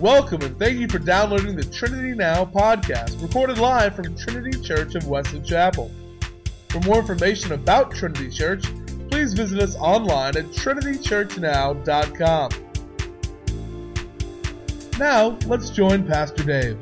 Welcome 0.00 0.42
and 0.42 0.58
thank 0.58 0.80
you 0.80 0.88
for 0.88 0.98
downloading 0.98 1.54
the 1.54 1.64
Trinity 1.64 2.16
Now 2.16 2.44
podcast, 2.44 3.22
recorded 3.22 3.58
live 3.58 3.94
from 3.94 4.16
Trinity 4.16 4.60
Church 4.60 4.96
of 4.96 5.06
Wesley 5.06 5.40
Chapel. 5.40 5.88
For 6.68 6.80
more 6.80 6.98
information 6.98 7.52
about 7.52 7.94
Trinity 7.94 8.28
Church, 8.28 8.64
please 9.08 9.34
visit 9.34 9.60
us 9.60 9.76
online 9.76 10.36
at 10.36 10.46
trinitychurchnow.com. 10.46 12.50
Now, 14.98 15.38
let's 15.46 15.70
join 15.70 16.04
Pastor 16.04 16.42
Dave. 16.42 16.76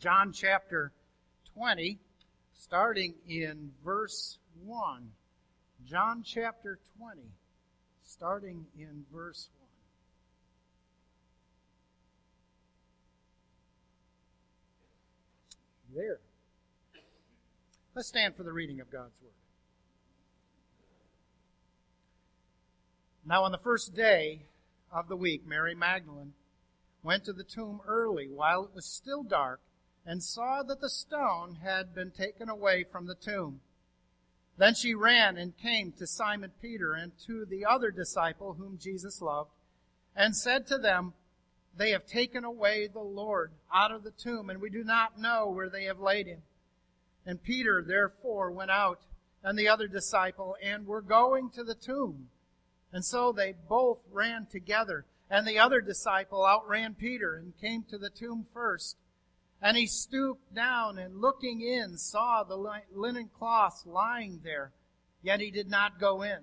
John 0.00 0.32
chapter 0.32 0.90
20, 1.54 2.00
starting 2.58 3.14
in 3.28 3.72
verse 3.84 4.38
1. 4.64 5.10
John 5.86 6.22
chapter 6.24 6.78
20, 6.98 7.20
starting 8.02 8.66
in 8.78 9.04
verse 9.12 9.48
1. 15.92 16.02
There. 16.02 16.20
Let's 17.94 18.08
stand 18.08 18.34
for 18.34 18.42
the 18.42 18.52
reading 18.52 18.80
of 18.80 18.90
God's 18.90 19.20
Word. 19.22 19.30
Now, 23.26 23.44
on 23.44 23.52
the 23.52 23.58
first 23.58 23.94
day 23.94 24.42
of 24.92 25.08
the 25.08 25.16
week, 25.16 25.46
Mary 25.46 25.74
Magdalene 25.74 26.34
went 27.02 27.24
to 27.24 27.32
the 27.32 27.44
tomb 27.44 27.80
early 27.86 28.28
while 28.28 28.64
it 28.64 28.74
was 28.74 28.84
still 28.84 29.22
dark 29.22 29.60
and 30.06 30.22
saw 30.22 30.62
that 30.62 30.80
the 30.80 30.90
stone 30.90 31.58
had 31.62 31.94
been 31.94 32.10
taken 32.10 32.48
away 32.48 32.84
from 32.84 33.06
the 33.06 33.14
tomb. 33.14 33.60
Then 34.56 34.74
she 34.74 34.94
ran 34.94 35.36
and 35.36 35.56
came 35.56 35.92
to 35.92 36.06
Simon 36.06 36.52
Peter 36.60 36.92
and 36.92 37.12
to 37.26 37.44
the 37.44 37.64
other 37.64 37.90
disciple 37.90 38.54
whom 38.54 38.78
Jesus 38.78 39.20
loved, 39.20 39.50
and 40.14 40.36
said 40.36 40.66
to 40.68 40.78
them, 40.78 41.14
They 41.76 41.90
have 41.90 42.06
taken 42.06 42.44
away 42.44 42.86
the 42.86 43.00
Lord 43.00 43.52
out 43.72 43.90
of 43.90 44.04
the 44.04 44.12
tomb, 44.12 44.50
and 44.50 44.60
we 44.60 44.70
do 44.70 44.84
not 44.84 45.18
know 45.18 45.48
where 45.48 45.68
they 45.68 45.84
have 45.84 45.98
laid 45.98 46.26
him. 46.26 46.42
And 47.26 47.42
Peter 47.42 47.82
therefore 47.82 48.52
went 48.52 48.70
out, 48.70 49.00
and 49.42 49.58
the 49.58 49.68
other 49.68 49.88
disciple, 49.88 50.56
and 50.62 50.86
were 50.86 51.02
going 51.02 51.50
to 51.50 51.64
the 51.64 51.74
tomb. 51.74 52.28
And 52.92 53.04
so 53.04 53.32
they 53.32 53.54
both 53.68 53.98
ran 54.12 54.46
together, 54.46 55.04
and 55.28 55.46
the 55.46 55.58
other 55.58 55.80
disciple 55.80 56.46
outran 56.46 56.94
Peter 56.94 57.34
and 57.34 57.58
came 57.60 57.82
to 57.90 57.98
the 57.98 58.10
tomb 58.10 58.46
first. 58.54 58.96
And 59.64 59.78
he 59.78 59.86
stooped 59.86 60.54
down 60.54 60.98
and 60.98 61.22
looking 61.22 61.62
in 61.62 61.96
saw 61.96 62.44
the 62.44 62.82
linen 62.94 63.30
cloths 63.38 63.86
lying 63.86 64.42
there, 64.44 64.72
yet 65.22 65.40
he 65.40 65.50
did 65.50 65.70
not 65.70 65.98
go 65.98 66.20
in. 66.20 66.40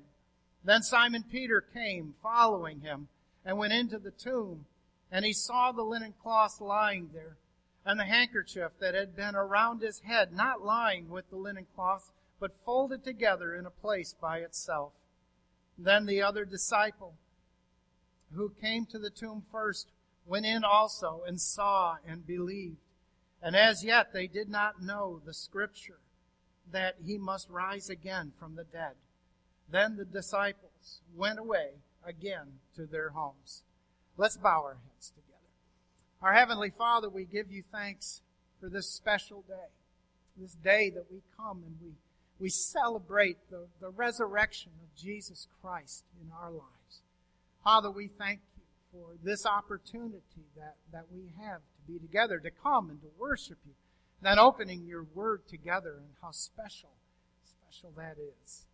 Then 0.63 0.81
Simon 0.81 1.23
Peter 1.31 1.61
came, 1.61 2.15
following 2.23 2.81
him, 2.81 3.09
and 3.45 3.59
went 3.59 3.73
into 3.73 3.99
the 3.99 4.09
tomb, 4.09 4.65
and 5.11 5.23
he 5.23 5.33
saw 5.33 5.71
the 5.71 5.83
linen 5.83 6.15
cloths 6.19 6.59
lying 6.59 7.11
there, 7.13 7.37
and 7.85 7.99
the 7.99 8.05
handkerchief 8.05 8.71
that 8.79 8.95
had 8.95 9.15
been 9.15 9.35
around 9.35 9.83
his 9.83 9.99
head, 9.99 10.33
not 10.33 10.65
lying 10.65 11.07
with 11.07 11.29
the 11.29 11.35
linen 11.35 11.67
cloths, 11.75 12.11
but 12.39 12.65
folded 12.65 13.03
together 13.03 13.53
in 13.53 13.67
a 13.67 13.69
place 13.69 14.15
by 14.19 14.39
itself. 14.39 14.93
Then 15.77 16.07
the 16.07 16.23
other 16.23 16.43
disciple, 16.43 17.13
who 18.33 18.49
came 18.59 18.87
to 18.87 18.97
the 18.97 19.11
tomb 19.11 19.43
first, 19.51 19.91
went 20.25 20.47
in 20.47 20.63
also 20.63 21.21
and 21.27 21.39
saw 21.39 21.97
and 22.03 22.25
believed. 22.25 22.77
And 23.41 23.55
as 23.55 23.83
yet 23.83 24.13
they 24.13 24.27
did 24.27 24.49
not 24.49 24.81
know 24.81 25.21
the 25.25 25.33
scripture 25.33 25.99
that 26.71 26.95
he 27.03 27.17
must 27.17 27.49
rise 27.49 27.89
again 27.89 28.33
from 28.39 28.55
the 28.55 28.63
dead. 28.63 28.93
Then 29.69 29.97
the 29.97 30.05
disciples 30.05 31.01
went 31.15 31.39
away 31.39 31.71
again 32.05 32.59
to 32.75 32.85
their 32.85 33.09
homes. 33.09 33.63
Let's 34.17 34.37
bow 34.37 34.63
our 34.63 34.77
heads 34.87 35.09
together. 35.09 35.31
Our 36.21 36.33
Heavenly 36.33 36.69
Father, 36.69 37.09
we 37.09 37.25
give 37.25 37.51
you 37.51 37.63
thanks 37.71 38.21
for 38.59 38.69
this 38.69 38.87
special 38.87 39.43
day, 39.47 39.71
this 40.37 40.53
day 40.53 40.91
that 40.91 41.11
we 41.11 41.21
come 41.35 41.63
and 41.65 41.75
we, 41.81 41.93
we 42.39 42.49
celebrate 42.49 43.37
the, 43.49 43.67
the 43.79 43.89
resurrection 43.89 44.71
of 44.83 44.95
Jesus 44.95 45.47
Christ 45.61 46.03
in 46.21 46.31
our 46.31 46.51
lives. 46.51 47.01
Father, 47.63 47.89
we 47.89 48.07
thank 48.07 48.41
for 48.91 49.15
this 49.23 49.45
opportunity 49.45 50.45
that, 50.55 50.75
that 50.91 51.05
we 51.11 51.31
have 51.39 51.61
to 51.61 51.91
be 51.91 51.99
together, 51.99 52.39
to 52.39 52.51
come 52.51 52.89
and 52.89 53.01
to 53.01 53.07
worship 53.17 53.57
you. 53.65 53.73
Then 54.21 54.37
opening 54.37 54.85
your 54.85 55.03
word 55.15 55.47
together 55.47 55.95
and 55.97 56.13
how 56.21 56.31
special, 56.31 56.91
special 57.43 57.91
that 57.97 58.17
is. 58.19 58.65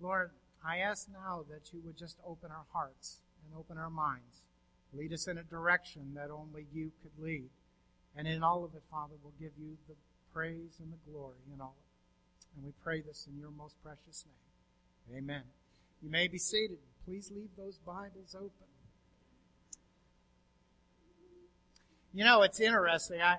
Lord, 0.00 0.30
I 0.66 0.78
ask 0.78 1.08
now 1.12 1.44
that 1.50 1.72
you 1.72 1.80
would 1.84 1.96
just 1.96 2.16
open 2.26 2.50
our 2.50 2.66
hearts 2.72 3.20
and 3.44 3.58
open 3.58 3.78
our 3.78 3.90
minds. 3.90 4.42
Lead 4.92 5.12
us 5.12 5.28
in 5.28 5.38
a 5.38 5.44
direction 5.44 6.14
that 6.14 6.30
only 6.30 6.66
you 6.72 6.90
could 7.02 7.22
lead. 7.22 7.50
And 8.16 8.26
in 8.26 8.42
all 8.42 8.64
of 8.64 8.74
it, 8.74 8.82
Father, 8.90 9.14
we'll 9.22 9.32
give 9.38 9.52
you 9.58 9.76
the 9.88 9.94
praise 10.32 10.78
and 10.80 10.92
the 10.92 11.10
glory 11.10 11.38
in 11.54 11.60
all 11.60 11.76
of 11.78 11.84
it. 11.84 12.56
And 12.56 12.64
we 12.64 12.72
pray 12.82 13.00
this 13.00 13.28
in 13.30 13.38
your 13.38 13.50
most 13.50 13.76
precious 13.82 14.24
name. 14.26 15.18
Amen. 15.18 15.42
You 16.02 16.10
may 16.10 16.26
be 16.26 16.38
seated. 16.38 16.78
Please 17.04 17.30
leave 17.34 17.50
those 17.56 17.78
Bibles 17.78 18.34
open. 18.34 18.69
You 22.12 22.24
know, 22.24 22.42
it's 22.42 22.58
interesting. 22.58 23.20
I, 23.20 23.34
I 23.34 23.38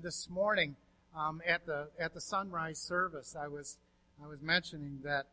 this 0.00 0.30
morning 0.30 0.76
um, 1.16 1.42
at 1.44 1.66
the 1.66 1.88
at 1.98 2.14
the 2.14 2.20
sunrise 2.20 2.78
service, 2.78 3.34
I 3.36 3.48
was 3.48 3.76
I 4.22 4.28
was 4.28 4.40
mentioning 4.40 5.00
that 5.02 5.26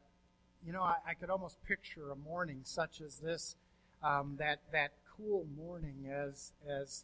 you 0.66 0.74
know 0.74 0.82
I, 0.82 0.96
I 1.10 1.14
could 1.14 1.30
almost 1.30 1.64
picture 1.68 2.10
a 2.10 2.16
morning 2.16 2.62
such 2.64 3.00
as 3.00 3.18
this, 3.18 3.56
um, 4.02 4.36
that 4.40 4.62
that 4.72 4.94
cool 5.16 5.46
morning 5.56 6.12
as 6.12 6.54
as 6.68 7.04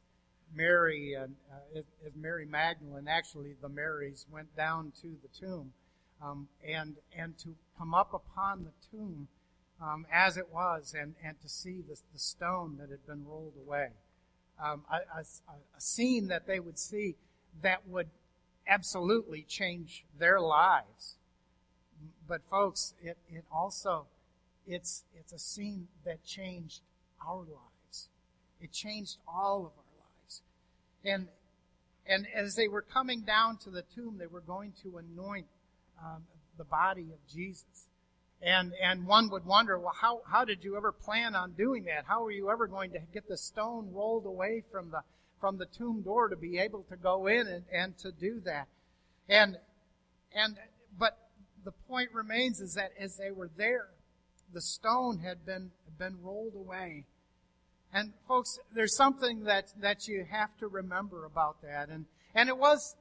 Mary 0.56 1.14
and 1.14 1.36
uh, 1.52 1.78
as 1.78 2.12
Mary 2.16 2.48
Magdalene, 2.48 3.08
actually 3.08 3.54
the 3.62 3.70
Marys 3.70 4.26
went 4.32 4.56
down 4.58 4.94
to 5.04 5.10
the 5.22 5.30
tomb, 5.40 5.74
um, 6.24 6.48
and 6.68 6.96
and 7.16 7.38
to 7.38 7.54
come 7.78 7.94
up 7.94 8.16
upon 8.16 8.64
the 8.64 8.98
tomb 8.98 9.28
um, 9.80 10.08
as 10.12 10.38
it 10.38 10.52
was, 10.52 10.96
and 11.00 11.14
and 11.24 11.40
to 11.40 11.48
see 11.48 11.84
the 11.88 12.00
the 12.14 12.20
stone 12.20 12.78
that 12.80 12.90
had 12.90 13.06
been 13.06 13.28
rolled 13.28 13.54
away 13.64 13.90
um, 14.64 14.84
a, 14.92 15.20
a, 15.20 15.22
a 15.22 15.82
scene 15.82 16.28
that 16.28 16.48
they 16.48 16.60
would 16.60 16.80
see 16.80 17.16
that 17.62 17.88
would 17.88 18.10
absolutely 18.68 19.44
change 19.48 20.06
their 20.20 20.40
lives. 20.40 21.16
But 22.28 22.42
folks, 22.50 22.94
it, 23.02 23.18
it 23.30 23.46
also 23.52 24.08
it's 24.68 25.04
it's 25.18 25.32
a 25.32 25.40
scene 25.40 25.88
that 26.06 26.24
changed 26.26 26.82
our 27.26 27.40
lives. 27.40 28.10
It 28.60 28.72
changed 28.72 29.18
all 29.28 29.60
of 29.60 29.72
our 29.72 29.94
lives. 30.04 30.42
And 31.06 31.28
and 32.06 32.28
as 32.36 32.56
they 32.56 32.68
were 32.68 32.82
coming 32.82 33.22
down 33.22 33.58
to 33.58 33.70
the 33.70 33.84
tomb, 33.96 34.18
they 34.18 34.28
were 34.28 34.42
going 34.42 34.74
to 34.84 34.98
anoint 34.98 35.48
um, 36.04 36.24
the 36.58 36.64
body 36.64 37.08
of 37.14 37.34
Jesus. 37.34 37.87
And, 38.42 38.74
and 38.82 39.08
one 39.08 39.30
would 39.32 39.46
wonder, 39.46 39.80
well, 39.80 39.96
how, 40.00 40.22
how 40.30 40.46
did 40.46 40.64
you 40.64 40.78
ever 40.78 40.92
plan 40.92 41.36
on 41.36 41.54
doing 41.54 41.86
that? 41.86 42.06
How 42.06 42.24
were 42.24 42.32
you 42.32 42.52
ever 42.52 42.68
going 42.68 42.92
to 42.92 43.00
get 43.14 43.28
the 43.28 43.38
stone 43.38 43.90
rolled 43.92 44.26
away 44.26 44.64
from 44.72 44.92
the, 44.92 45.02
from 45.42 45.58
the 45.58 45.66
tomb 45.66 46.02
door 46.02 46.30
to 46.30 46.36
be 46.36 46.60
able 46.60 46.84
to 46.90 46.96
go 46.96 47.28
in 47.28 47.48
and, 47.48 47.64
and 47.72 47.98
to 48.00 48.12
do 48.12 48.40
that? 48.46 48.68
And, 49.28 49.58
and, 50.36 50.56
but 51.00 51.18
the 51.66 51.72
point 51.88 52.10
remains 52.14 52.62
is 52.62 52.76
that 52.76 52.92
as 53.00 53.18
they 53.18 53.32
were 53.32 53.50
there, 53.58 53.88
the 54.54 54.62
stone 54.62 55.20
had 55.20 55.46
been, 55.46 55.72
been 55.98 56.18
rolled 56.22 56.56
away. 56.56 57.06
And 57.92 58.14
folks, 58.28 58.60
there's 58.74 58.96
something 58.96 59.46
that, 59.46 59.74
that 59.82 60.08
you 60.08 60.26
have 60.30 60.56
to 60.60 60.68
remember 60.68 61.26
about 61.26 61.62
that. 61.64 61.90
And, 61.90 62.06
and 62.36 62.50
it 62.50 62.58
was, 62.58 62.96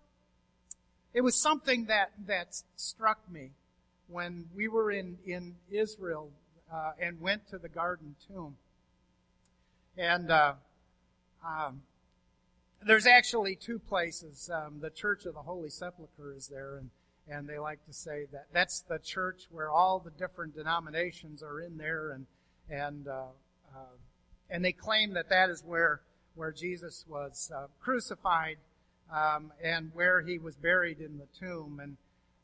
it 1.12 1.20
was 1.20 1.40
something 1.40 1.86
that, 1.86 2.12
that 2.26 2.48
struck 2.76 3.30
me 3.30 3.50
when 4.08 4.46
we 4.54 4.68
were 4.68 4.90
in, 4.90 5.18
in 5.26 5.54
Israel 5.70 6.30
uh, 6.72 6.92
and 7.00 7.20
went 7.20 7.48
to 7.50 7.58
the 7.58 7.68
Garden 7.68 8.14
Tomb. 8.28 8.56
And 9.96 10.30
uh, 10.30 10.54
um, 11.44 11.82
there's 12.84 13.06
actually 13.06 13.56
two 13.56 13.78
places. 13.78 14.50
Um, 14.52 14.80
the 14.80 14.90
Church 14.90 15.26
of 15.26 15.34
the 15.34 15.42
Holy 15.42 15.70
Sepulchre 15.70 16.34
is 16.36 16.48
there, 16.48 16.76
and, 16.76 16.90
and 17.28 17.48
they 17.48 17.58
like 17.58 17.84
to 17.86 17.92
say 17.92 18.26
that 18.32 18.46
that's 18.52 18.80
the 18.80 18.98
church 18.98 19.46
where 19.50 19.70
all 19.70 19.98
the 19.98 20.10
different 20.10 20.54
denominations 20.54 21.42
are 21.42 21.60
in 21.60 21.78
there, 21.78 22.10
and 22.10 22.26
and 22.70 23.08
uh, 23.08 23.24
uh 23.74 23.96
and 24.50 24.64
they 24.64 24.72
claim 24.72 25.14
that 25.14 25.28
that 25.30 25.50
is 25.50 25.64
where 25.64 26.00
where 26.34 26.52
Jesus 26.52 27.04
was 27.08 27.50
uh, 27.54 27.66
crucified 27.80 28.58
um, 29.12 29.52
and 29.62 29.90
where 29.94 30.20
he 30.20 30.38
was 30.38 30.54
buried 30.56 31.00
in 31.00 31.18
the 31.18 31.26
tomb. 31.38 31.80
And 31.82 31.96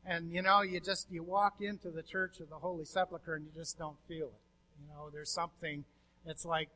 and 0.05 0.33
you 0.33 0.43
know, 0.43 0.63
you 0.63 0.81
just 0.81 1.11
you 1.11 1.23
walk 1.23 1.61
into 1.61 1.91
the 1.91 2.03
church 2.03 2.41
of 2.41 2.49
the 2.49 2.57
Holy 2.57 2.85
Sepulchre 2.85 3.35
and 3.35 3.45
you 3.45 3.53
just 3.55 3.79
don't 3.79 3.97
feel 4.09 4.27
it. 4.27 4.43
You 4.81 4.89
know, 4.89 5.11
there's 5.13 5.31
something 5.31 5.85
it's 6.27 6.45
like 6.45 6.69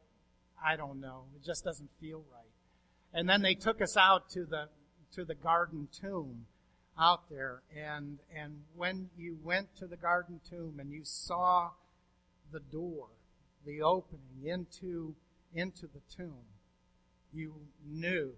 I 0.64 0.76
don't 0.76 1.00
know, 1.00 1.25
it 1.34 1.44
just 1.44 1.64
doesn't 1.64 1.90
feel 2.00 2.25
right. 2.32 2.50
And 3.12 3.28
then 3.28 3.43
they 3.43 3.55
took 3.55 3.81
us 3.81 3.96
out 3.96 4.31
to 4.31 4.44
the 4.44 4.69
to 5.14 5.25
the 5.25 5.34
garden 5.34 5.88
tomb. 5.93 6.46
out 6.99 7.28
there. 7.31 7.62
And, 7.76 8.19
and 8.34 8.62
when 8.75 9.11
you 9.19 9.38
went 9.43 9.76
to 9.76 9.87
the 9.87 9.96
garden 9.96 10.40
tomb 10.49 10.78
and 10.81 10.93
you 10.93 11.02
saw 11.05 11.70
the 12.52 12.61
door, 12.61 13.08
the 13.67 13.82
opening 13.82 14.44
into, 14.44 15.14
into 15.55 15.87
the 15.87 16.00
tomb, 16.14 16.44
you 17.32 17.55
knew 17.87 18.32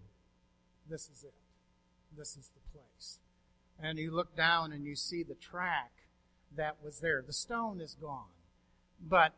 this 0.91 1.09
is 1.15 1.25
it. 1.25 1.35
This 2.17 2.37
is 2.37 2.51
the 2.55 2.79
place. 2.79 3.19
And 3.83 3.99
you 3.99 4.11
look 4.11 4.37
down 4.37 4.73
and 4.73 4.85
you 4.85 4.97
see 4.97 5.23
the 5.23 5.35
track 5.35 5.93
that 6.57 6.77
was 6.83 7.01
there. 7.01 7.23
The 7.25 7.33
stone 7.33 7.81
is 7.81 7.97
gone. 8.01 8.33
But 9.01 9.33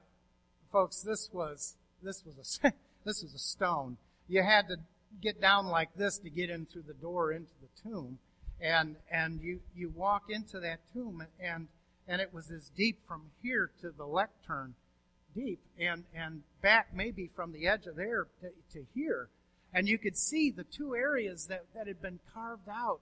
folks, 0.73 1.03
this 1.03 1.29
was 1.33 1.77
this 2.03 2.25
was 2.25 2.61
a 2.65 2.73
this 3.05 3.23
was 3.23 3.35
a 3.35 3.39
stone. 3.39 3.97
You 4.29 4.43
had 4.43 4.69
to 4.69 4.77
get 5.21 5.41
down 5.41 5.67
like 5.67 5.91
this 5.97 6.19
to 6.19 6.31
get 6.31 6.51
in 6.51 6.67
through 6.67 6.85
the 6.87 6.95
door 6.95 7.33
into 7.33 7.53
the 7.61 7.91
tomb. 7.91 8.19
And 8.61 8.97
and 9.11 9.41
you 9.43 9.61
you 9.75 9.91
walk 9.91 10.25
into 10.31 10.61
that 10.61 10.81
tomb 10.93 11.27
and 11.39 11.69
and 12.09 12.21
it 12.21 12.33
was 12.33 12.51
as 12.51 12.71
deep 12.77 12.99
from 13.07 13.31
here 13.43 13.71
to 13.81 13.91
the 13.91 14.07
lectern 14.07 14.75
deep 15.35 15.61
and 15.79 16.05
and 16.15 16.43
back 16.61 16.89
maybe 16.95 17.31
from 17.37 17.53
the 17.53 17.69
edge 17.69 17.87
of 17.87 17.97
there 17.97 18.27
to, 18.41 18.49
to 18.73 18.85
here 18.95 19.29
and 19.73 19.89
you 19.89 19.99
could 19.99 20.17
see 20.17 20.51
the 20.51 20.65
two 20.65 20.95
areas 20.95 21.47
that, 21.47 21.65
that 21.75 21.87
had 21.87 22.03
been 22.03 22.19
carved 22.35 22.69
out 22.69 23.01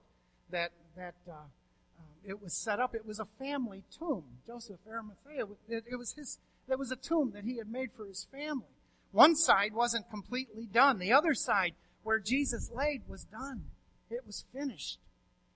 that 0.51 0.71
that 0.99 1.15
uh, 1.27 1.33
um, 1.33 2.05
it 2.23 2.41
was 2.41 2.53
set 2.53 2.79
up. 2.79 2.93
It 2.93 3.05
was 3.05 3.19
a 3.19 3.25
family 3.25 3.83
tomb. 3.97 4.23
Joseph 4.45 4.79
Arimathea. 4.87 5.45
It, 5.67 5.85
it 5.91 5.95
was 5.95 6.13
his. 6.13 6.37
that 6.67 6.77
was 6.77 6.91
a 6.91 6.95
tomb 6.95 7.31
that 7.33 7.43
he 7.43 7.57
had 7.57 7.71
made 7.71 7.89
for 7.95 8.05
his 8.05 8.27
family. 8.31 8.75
One 9.11 9.35
side 9.35 9.73
wasn't 9.73 10.09
completely 10.09 10.67
done. 10.71 10.99
The 10.99 11.13
other 11.13 11.33
side, 11.33 11.73
where 12.03 12.19
Jesus 12.19 12.69
laid, 12.73 13.01
was 13.07 13.23
done. 13.23 13.63
It 14.11 14.25
was 14.25 14.45
finished. 14.53 14.99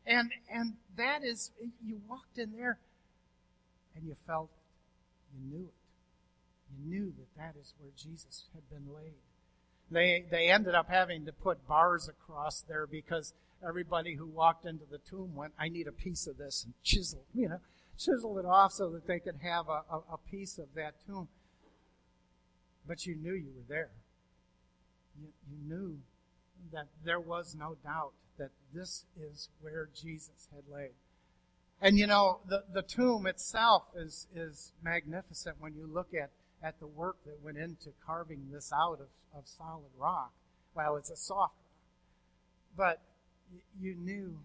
And 0.06 0.32
and 0.52 0.74
that 0.98 1.24
is 1.24 1.52
you 1.86 2.02
walked 2.10 2.38
in 2.38 2.52
there 2.54 2.80
and 3.96 4.06
you 4.06 4.16
felt 4.26 4.50
it. 4.52 5.38
You 5.38 5.58
knew 5.58 5.66
it. 5.66 5.74
You 6.72 6.90
knew 6.90 7.14
that 7.18 7.38
that 7.38 7.60
is 7.60 7.74
where 7.80 7.92
Jesus 7.96 8.46
had 8.54 8.70
been 8.70 8.94
laid. 8.94 9.14
They, 9.92 10.26
they 10.30 10.50
ended 10.50 10.74
up 10.74 10.90
having 10.90 11.26
to 11.26 11.32
put 11.32 11.68
bars 11.68 12.10
across 12.10 12.62
there 12.62 12.88
because 12.88 13.34
everybody 13.68 14.16
who 14.16 14.26
walked 14.26 14.66
into 14.66 14.86
the 14.90 14.98
tomb 14.98 15.36
went, 15.36 15.54
I 15.60 15.70
need 15.70 15.88
a 15.88 15.92
piece 15.92 16.28
of 16.28 16.38
this, 16.38 16.64
and 16.64 16.74
chiseled, 16.84 17.26
you 17.34 17.50
know, 17.50 17.60
chiseled 17.98 18.40
it 18.40 18.46
off 18.46 18.74
so 18.74 18.90
that 18.92 19.08
they 19.08 19.20
could 19.20 19.38
have 19.44 19.68
a, 19.68 19.84
a, 19.90 20.02
a 20.14 20.18
piece 20.30 20.58
of 20.58 20.68
that 20.76 20.96
tomb. 21.06 21.28
But 22.88 23.06
you 23.06 23.16
knew 23.16 23.34
you 23.34 23.52
were 23.56 23.68
there. 23.68 23.92
You, 25.20 25.28
you 25.50 25.58
knew 25.68 25.98
that 26.72 26.88
there 27.06 27.20
was 27.20 27.56
no 27.58 27.78
doubt 27.84 28.14
that 28.38 28.50
this 28.74 29.06
is 29.20 29.50
where 29.62 29.90
Jesus 29.96 30.48
had 30.54 30.64
laid. 30.74 30.94
And 31.82 31.98
you 31.98 32.08
know, 32.08 32.40
the, 32.48 32.64
the 32.74 32.82
tomb 32.82 33.26
itself 33.28 33.84
is, 33.96 34.28
is 34.36 34.72
magnificent 34.82 35.58
when 35.60 35.76
you 35.76 35.88
look 35.88 36.14
at 36.14 36.32
at 36.64 36.80
the 36.80 36.88
work 36.88 37.18
that 37.26 37.44
went 37.44 37.58
into 37.58 37.90
carving 38.06 38.50
this 38.52 38.72
out 38.74 39.00
of, 39.02 39.08
of 39.38 39.46
solid 39.46 39.92
rock. 39.98 40.32
Well, 40.74 40.96
it's 40.96 41.10
a 41.10 41.18
soft 41.18 41.56
rock. 42.78 42.98
But 42.98 43.02
you 43.80 43.96
knew, 43.96 44.40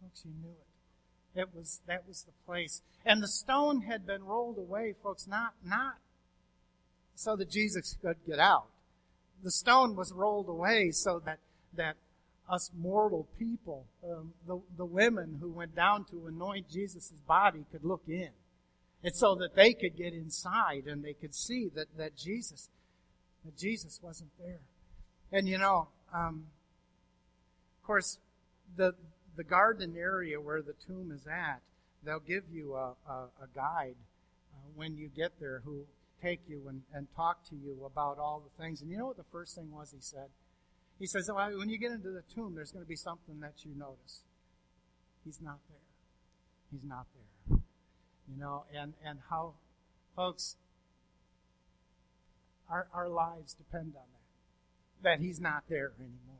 folks, 0.00 0.22
you 0.24 0.32
knew 0.42 0.50
it. 0.50 1.40
It 1.40 1.48
was, 1.54 1.82
that 1.86 2.04
was 2.08 2.22
the 2.22 2.32
place. 2.46 2.82
And 3.04 3.22
the 3.22 3.28
stone 3.28 3.82
had 3.82 4.06
been 4.06 4.24
rolled 4.24 4.58
away, 4.58 4.94
folks, 5.02 5.26
not, 5.26 5.52
not 5.64 5.96
so 7.14 7.36
that 7.36 7.50
Jesus 7.50 7.96
could 8.00 8.16
get 8.26 8.38
out. 8.38 8.68
The 9.42 9.50
stone 9.50 9.96
was 9.96 10.12
rolled 10.12 10.48
away 10.48 10.90
so 10.92 11.20
that, 11.24 11.38
that 11.74 11.96
us 12.48 12.70
mortal 12.76 13.28
people, 13.38 13.86
um, 14.04 14.32
the, 14.46 14.60
the 14.76 14.84
women 14.84 15.38
who 15.40 15.50
went 15.50 15.74
down 15.74 16.04
to 16.10 16.26
anoint 16.26 16.70
Jesus' 16.70 17.12
body 17.26 17.64
could 17.70 17.84
look 17.84 18.02
in. 18.08 18.30
And 19.02 19.14
so 19.14 19.34
that 19.36 19.54
they 19.54 19.72
could 19.72 19.96
get 19.96 20.14
inside 20.14 20.84
and 20.86 21.04
they 21.04 21.12
could 21.12 21.34
see 21.34 21.68
that, 21.74 21.86
that 21.98 22.16
Jesus, 22.16 22.70
that 23.44 23.56
Jesus 23.56 24.00
wasn't 24.02 24.30
there. 24.38 24.60
And 25.32 25.46
you 25.46 25.58
know, 25.58 25.88
um, 26.14 26.46
of 27.80 27.86
course, 27.86 28.18
the, 28.76 28.94
the 29.36 29.44
garden 29.44 29.94
area 29.96 30.40
where 30.40 30.62
the 30.62 30.74
tomb 30.86 31.12
is 31.12 31.26
at, 31.26 31.60
they'll 32.04 32.20
give 32.20 32.44
you 32.52 32.74
a, 32.74 32.94
a, 33.08 33.28
a 33.42 33.48
guide 33.54 33.96
uh, 34.54 34.58
when 34.74 34.96
you 34.96 35.08
get 35.14 35.32
there 35.40 35.62
who 35.64 35.86
take 36.22 36.40
you 36.48 36.68
and, 36.68 36.82
and 36.94 37.06
talk 37.14 37.44
to 37.48 37.54
you 37.54 37.84
about 37.84 38.18
all 38.18 38.42
the 38.42 38.62
things. 38.62 38.80
And 38.80 38.90
you 38.90 38.98
know 38.98 39.06
what 39.06 39.16
the 39.16 39.30
first 39.30 39.54
thing 39.54 39.70
was 39.70 39.92
he 39.92 40.00
said? 40.00 40.28
He 40.98 41.06
says, 41.06 41.28
well, 41.32 41.58
when 41.58 41.68
you 41.68 41.78
get 41.78 41.92
into 41.92 42.10
the 42.10 42.22
tomb, 42.34 42.54
there's 42.54 42.72
going 42.72 42.84
to 42.84 42.88
be 42.88 42.96
something 42.96 43.40
that 43.40 43.64
you 43.64 43.72
notice. 43.76 44.22
He's 45.24 45.40
not 45.42 45.58
there. 45.68 45.76
He's 46.72 46.84
not 46.84 47.06
there. 47.14 47.58
You 48.28 48.40
know, 48.40 48.64
and, 48.74 48.94
and 49.04 49.18
how, 49.30 49.54
folks, 50.14 50.56
our, 52.70 52.88
our 52.94 53.08
lives 53.08 53.54
depend 53.54 53.94
on 53.96 54.02
that. 54.12 55.02
That 55.02 55.20
He's 55.20 55.40
not 55.40 55.64
there 55.68 55.92
anymore. 55.98 56.35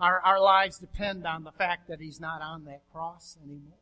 Our, 0.00 0.20
our 0.20 0.40
lives 0.40 0.78
depend 0.78 1.26
on 1.26 1.44
the 1.44 1.52
fact 1.52 1.88
that 1.88 2.00
He's 2.00 2.20
not 2.20 2.42
on 2.42 2.64
that 2.64 2.82
cross 2.92 3.36
anymore. 3.42 3.78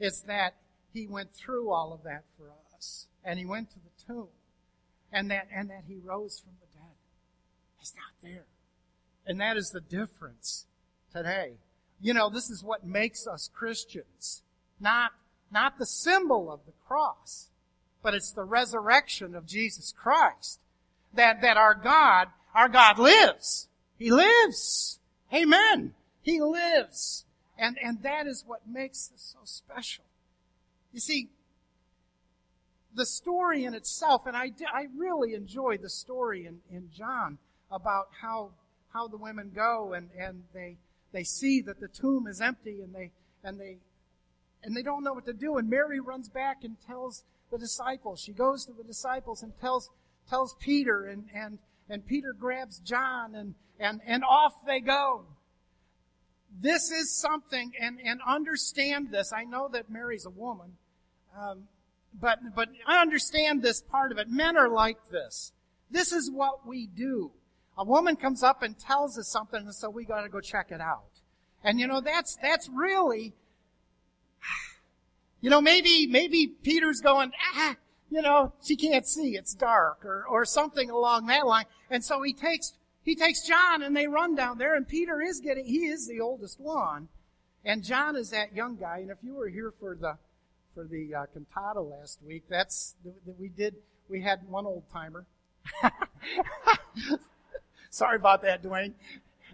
It's 0.00 0.22
that 0.22 0.54
He 0.92 1.06
went 1.06 1.34
through 1.34 1.70
all 1.70 1.92
of 1.92 2.02
that 2.04 2.24
for 2.36 2.46
us. 2.76 3.06
And 3.24 3.38
He 3.38 3.46
went 3.46 3.70
to 3.70 3.78
the 3.78 4.12
tomb. 4.12 4.28
And 5.12 5.30
that, 5.30 5.48
and 5.54 5.68
that 5.70 5.84
He 5.86 5.98
rose 6.02 6.40
from 6.40 6.52
the 6.60 6.78
dead. 6.78 6.96
He's 7.78 7.94
not 7.94 8.30
there. 8.30 8.46
And 9.26 9.40
that 9.40 9.56
is 9.56 9.70
the 9.70 9.80
difference 9.80 10.66
today. 11.12 11.52
You 12.00 12.14
know, 12.14 12.30
this 12.30 12.50
is 12.50 12.64
what 12.64 12.84
makes 12.84 13.26
us 13.26 13.50
Christians. 13.54 14.42
Not 14.80 15.12
not 15.52 15.78
the 15.78 15.86
symbol 15.86 16.50
of 16.50 16.60
the 16.64 16.72
cross, 16.86 17.50
but 18.02 18.14
it's 18.14 18.32
the 18.32 18.42
resurrection 18.42 19.34
of 19.34 19.46
Jesus 19.46 19.92
Christ. 19.96 20.60
That, 21.14 21.42
that 21.42 21.58
our 21.58 21.74
God, 21.74 22.28
our 22.54 22.70
God 22.70 22.98
lives. 22.98 23.68
He 23.98 24.10
lives. 24.10 24.98
Amen. 25.32 25.94
He 26.22 26.40
lives. 26.40 27.24
And, 27.58 27.78
and 27.82 28.02
that 28.02 28.26
is 28.26 28.44
what 28.46 28.60
makes 28.66 29.08
this 29.08 29.34
so 29.34 29.40
special. 29.44 30.04
You 30.92 31.00
see, 31.00 31.30
the 32.94 33.06
story 33.06 33.64
in 33.64 33.74
itself, 33.74 34.26
and 34.26 34.36
I, 34.36 34.52
I 34.72 34.86
really 34.96 35.34
enjoy 35.34 35.78
the 35.78 35.88
story 35.88 36.46
in, 36.46 36.58
in 36.70 36.90
John 36.94 37.38
about 37.70 38.08
how, 38.20 38.50
how 38.92 39.08
the 39.08 39.16
women 39.16 39.52
go 39.54 39.94
and, 39.94 40.10
and 40.18 40.44
they, 40.52 40.76
they 41.12 41.24
see 41.24 41.62
that 41.62 41.80
the 41.80 41.88
tomb 41.88 42.26
is 42.26 42.40
empty 42.40 42.80
and 42.82 42.94
they, 42.94 43.10
and 43.42 43.58
they, 43.58 43.78
and 44.62 44.76
they 44.76 44.82
don't 44.82 45.02
know 45.02 45.14
what 45.14 45.26
to 45.26 45.32
do. 45.32 45.56
And 45.56 45.68
Mary 45.68 46.00
runs 46.00 46.28
back 46.28 46.58
and 46.62 46.76
tells 46.86 47.24
the 47.50 47.58
disciples. 47.58 48.20
She 48.20 48.32
goes 48.32 48.66
to 48.66 48.72
the 48.72 48.84
disciples 48.84 49.42
and 49.42 49.52
tells, 49.60 49.90
tells 50.28 50.54
Peter 50.60 51.06
and, 51.06 51.24
and, 51.34 51.58
and 51.88 52.06
Peter 52.06 52.32
grabs 52.32 52.78
John 52.78 53.34
and, 53.34 53.54
and, 53.78 54.00
and 54.06 54.24
off 54.24 54.52
they 54.66 54.80
go. 54.80 55.24
This 56.60 56.90
is 56.90 57.10
something, 57.10 57.72
and, 57.80 57.98
and 58.04 58.20
understand 58.26 59.10
this. 59.10 59.32
I 59.32 59.44
know 59.44 59.68
that 59.72 59.90
Mary's 59.90 60.26
a 60.26 60.30
woman, 60.30 60.72
um, 61.38 61.64
but, 62.18 62.38
but 62.54 62.68
I 62.86 63.00
understand 63.00 63.62
this 63.62 63.80
part 63.80 64.12
of 64.12 64.18
it. 64.18 64.28
Men 64.28 64.56
are 64.56 64.68
like 64.68 64.98
this. 65.10 65.52
This 65.90 66.12
is 66.12 66.30
what 66.30 66.66
we 66.66 66.86
do. 66.86 67.32
A 67.78 67.84
woman 67.84 68.16
comes 68.16 68.42
up 68.42 68.62
and 68.62 68.78
tells 68.78 69.18
us 69.18 69.28
something, 69.28 69.60
and 69.60 69.74
so 69.74 69.88
we 69.88 70.04
gotta 70.04 70.28
go 70.28 70.40
check 70.40 70.70
it 70.70 70.80
out. 70.80 71.20
And 71.64 71.80
you 71.80 71.86
know, 71.86 72.00
that's, 72.00 72.36
that's 72.42 72.68
really 72.68 73.32
you 75.40 75.50
know, 75.50 75.60
maybe, 75.60 76.06
maybe 76.06 76.48
Peter's 76.62 77.00
going, 77.00 77.32
ah, 77.54 77.76
you 78.12 78.20
know, 78.20 78.52
she 78.62 78.76
can't 78.76 79.06
see, 79.06 79.36
it's 79.36 79.54
dark, 79.54 80.04
or, 80.04 80.26
or 80.28 80.44
something 80.44 80.90
along 80.90 81.26
that 81.26 81.46
line. 81.46 81.64
And 81.88 82.04
so 82.04 82.20
he 82.20 82.34
takes, 82.34 82.74
he 83.02 83.14
takes 83.14 83.46
John 83.46 83.82
and 83.82 83.96
they 83.96 84.06
run 84.06 84.34
down 84.34 84.58
there 84.58 84.74
and 84.74 84.86
Peter 84.86 85.22
is 85.22 85.40
getting, 85.40 85.64
he 85.64 85.86
is 85.86 86.06
the 86.06 86.20
oldest 86.20 86.60
one. 86.60 87.08
And 87.64 87.82
John 87.82 88.14
is 88.14 88.28
that 88.30 88.54
young 88.54 88.76
guy. 88.76 88.98
And 88.98 89.10
if 89.10 89.16
you 89.22 89.34
were 89.34 89.48
here 89.48 89.72
for 89.80 89.96
the, 89.96 90.18
for 90.74 90.84
the 90.84 91.14
uh, 91.14 91.26
cantata 91.32 91.80
last 91.80 92.18
week, 92.22 92.42
that's, 92.50 92.96
that 93.04 93.40
we 93.40 93.48
did, 93.48 93.76
we 94.10 94.20
had 94.20 94.46
one 94.46 94.66
old 94.66 94.82
timer. 94.92 95.24
Sorry 97.90 98.16
about 98.16 98.42
that, 98.42 98.62
Dwayne. 98.62 98.92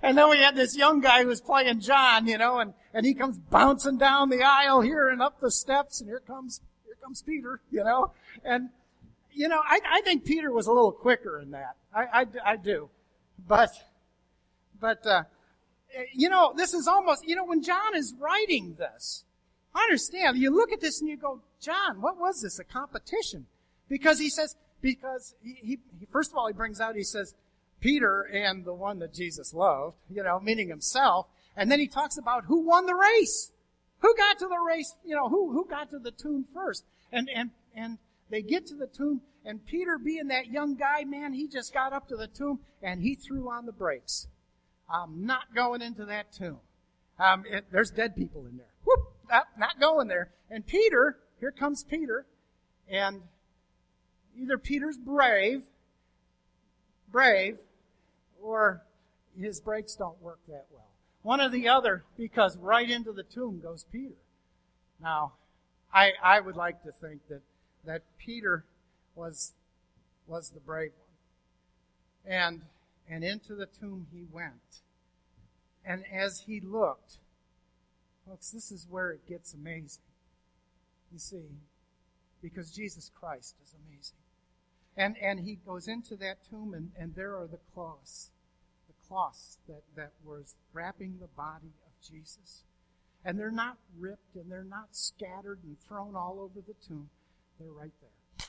And 0.02 0.18
then 0.18 0.30
we 0.30 0.38
had 0.38 0.56
this 0.56 0.76
young 0.76 1.00
guy 1.00 1.22
who 1.22 1.28
was 1.28 1.40
playing 1.40 1.80
John, 1.80 2.26
you 2.26 2.38
know, 2.38 2.58
and, 2.58 2.74
and 2.92 3.06
he 3.06 3.14
comes 3.14 3.38
bouncing 3.38 3.98
down 3.98 4.30
the 4.30 4.42
aisle 4.42 4.80
here 4.80 5.08
and 5.08 5.22
up 5.22 5.40
the 5.40 5.50
steps, 5.50 6.00
and 6.00 6.08
here 6.08 6.20
comes, 6.20 6.60
here 6.86 6.96
comes 7.02 7.22
Peter, 7.22 7.60
you 7.70 7.84
know. 7.84 8.12
And, 8.44 8.70
you 9.32 9.49
know, 9.49 9.61
I, 9.62 9.80
I 9.90 10.00
think 10.02 10.25
Peter 10.25 10.52
was 10.52 10.66
a 10.66 10.73
little 10.73 10.92
quicker 10.92 11.40
in 11.40 11.50
that. 11.52 11.76
I, 11.94 12.04
I, 12.23 12.26
I 12.52 12.56
do. 12.56 12.88
But, 13.47 13.70
but, 14.80 15.06
uh, 15.06 15.23
you 16.12 16.28
know, 16.28 16.52
this 16.56 16.75
is 16.75 16.87
almost, 16.87 17.26
you 17.26 17.37
know, 17.37 17.44
when 17.44 17.62
John 17.62 17.94
is 17.94 18.14
writing 18.18 18.76
this, 18.78 19.25
I 19.75 19.82
understand. 19.82 20.38
You 20.38 20.50
look 20.50 20.73
at 20.73 20.80
this 20.80 21.00
and 21.00 21.08
you 21.08 21.16
go, 21.16 21.40
John, 21.61 22.00
what 22.00 22.18
was 22.18 22.42
this? 22.42 22.58
A 22.58 22.64
competition? 22.64 23.47
Because 23.88 24.18
he 24.18 24.28
says, 24.28 24.56
because 24.80 25.35
he, 25.42 25.78
he 25.99 26.06
first 26.11 26.30
of 26.30 26.37
all, 26.37 26.47
he 26.47 26.52
brings 26.52 26.80
out, 26.80 26.97
he 26.97 27.04
says, 27.04 27.35
Peter 27.80 28.23
and 28.23 28.64
the 28.64 28.75
one 28.75 28.99
that 28.99 29.14
Jesus 29.14 29.54
loved, 29.54 29.97
you 30.11 30.23
know, 30.23 30.40
meaning 30.40 30.68
himself. 30.68 31.26
And 31.56 31.70
then 31.70 31.80
he 31.80 31.87
talks 31.87 32.18
about 32.18 32.44
who 32.47 32.61
won 32.61 32.87
the 32.87 32.94
race. 32.94 33.52
Who 34.00 34.14
got 34.16 34.38
to 34.38 34.47
the 34.47 34.58
race, 34.58 34.94
you 35.04 35.14
know, 35.14 35.28
who, 35.28 35.52
who 35.52 35.66
got 35.68 35.90
to 35.90 35.99
the 35.99 36.12
tomb 36.12 36.44
first? 36.54 36.85
And, 37.11 37.28
and, 37.35 37.50
and 37.75 37.99
they 38.30 38.42
get 38.42 38.66
to 38.66 38.75
the 38.75 38.87
tomb, 38.87 39.23
and 39.44 39.64
Peter, 39.64 39.99
being 39.99 40.28
that 40.28 40.49
young 40.49 40.75
guy, 40.75 41.04
man, 41.04 41.32
he 41.32 41.49
just 41.49 41.73
got 41.73 41.92
up 41.92 42.08
to 42.08 42.16
the 42.16 42.26
tomb 42.26 42.61
and 42.82 43.00
he 43.00 43.14
threw 43.14 43.50
on 43.50 43.66
the 43.66 43.73
brakes. 43.73 44.28
I'm 44.90 45.25
not 45.26 45.54
going 45.54 45.82
into 45.82 46.04
that 46.06 46.32
tomb. 46.32 46.58
Um, 47.18 47.44
it, 47.50 47.66
there's 47.73 47.90
dead 47.90 48.14
people 48.14 48.47
in 48.47 48.56
there. 48.56 48.73
Whoop, 48.85 49.12
not, 49.30 49.47
not 49.58 49.80
going 49.80 50.08
there. 50.08 50.30
And 50.50 50.66
Peter, 50.66 51.18
here 51.40 51.50
comes 51.50 51.85
Peter, 51.85 52.26
and 52.88 53.23
either 54.37 54.58
Peter's 54.58 54.97
brave, 54.97 55.62
brave, 57.11 57.58
or 58.42 58.82
his 59.38 59.61
brakes 59.61 59.94
don't 59.94 60.20
work 60.23 60.40
that 60.49 60.66
well. 60.73 60.88
One 61.23 61.40
or 61.40 61.49
the 61.49 61.68
other, 61.68 62.04
because 62.16 62.56
right 62.56 62.88
into 62.88 63.12
the 63.12 63.25
tomb 63.25 63.61
goes 63.61 63.85
Peter. 63.90 64.14
Now, 65.00 65.35
I, 65.92 66.12
I 66.23 66.40
would 66.40 66.56
like 66.56 66.82
to 66.85 66.92
think 66.92 67.20
that, 67.28 67.42
that 67.85 68.02
Peter 68.18 68.64
was, 69.14 69.52
was 70.26 70.50
the 70.50 70.61
brave 70.61 70.92
one. 70.97 72.35
And, 72.35 72.62
and 73.08 73.25
into 73.25 73.54
the 73.54 73.66
tomb 73.66 74.06
he 74.12 74.25
went. 74.30 74.82
And 75.85 76.04
as 76.12 76.40
he 76.40 76.61
looked, 76.61 77.18
folks, 78.26 78.50
this 78.50 78.70
is 78.70 78.87
where 78.88 79.11
it 79.11 79.26
gets 79.26 79.54
amazing. 79.54 80.02
You 81.11 81.18
see, 81.18 81.47
because 82.42 82.70
Jesus 82.70 83.11
Christ 83.18 83.54
is 83.64 83.75
amazing. 83.87 84.18
And, 84.97 85.16
and 85.23 85.40
he 85.40 85.58
goes 85.66 85.88
into 85.88 86.16
that 86.16 86.38
tomb, 86.50 86.75
and, 86.75 86.90
and 86.99 87.14
there 87.14 87.37
are 87.37 87.47
the 87.47 87.61
cloths 87.73 88.30
the 88.88 88.94
cloths 89.06 89.58
that, 89.68 89.82
that 89.94 90.12
was 90.25 90.56
wrapping 90.73 91.18
the 91.20 91.28
body 91.28 91.73
of 91.87 92.08
Jesus. 92.11 92.64
And 93.25 93.38
they're 93.38 93.50
not 93.50 93.76
ripped 93.99 94.35
and 94.35 94.50
they're 94.50 94.64
not 94.64 94.88
scattered 94.97 95.61
and 95.62 95.76
thrown 95.78 96.16
all 96.16 96.38
over 96.40 96.61
the 96.66 96.75
tomb. 96.87 97.11
They're 97.58 97.72
right 97.72 97.92
there. 98.00 98.48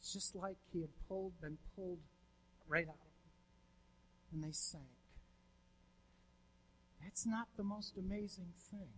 It's 0.00 0.12
just 0.12 0.36
like 0.36 0.56
he 0.72 0.80
had 0.80 0.90
pulled, 1.08 1.40
been 1.40 1.58
pulled 1.74 1.98
right 2.68 2.86
out 2.86 2.94
of 2.94 2.98
them. 3.00 4.32
And 4.32 4.44
they 4.44 4.52
sank. 4.52 4.84
That's 7.02 7.26
not 7.26 7.48
the 7.56 7.62
most 7.62 7.96
amazing 7.96 8.52
thing. 8.70 8.88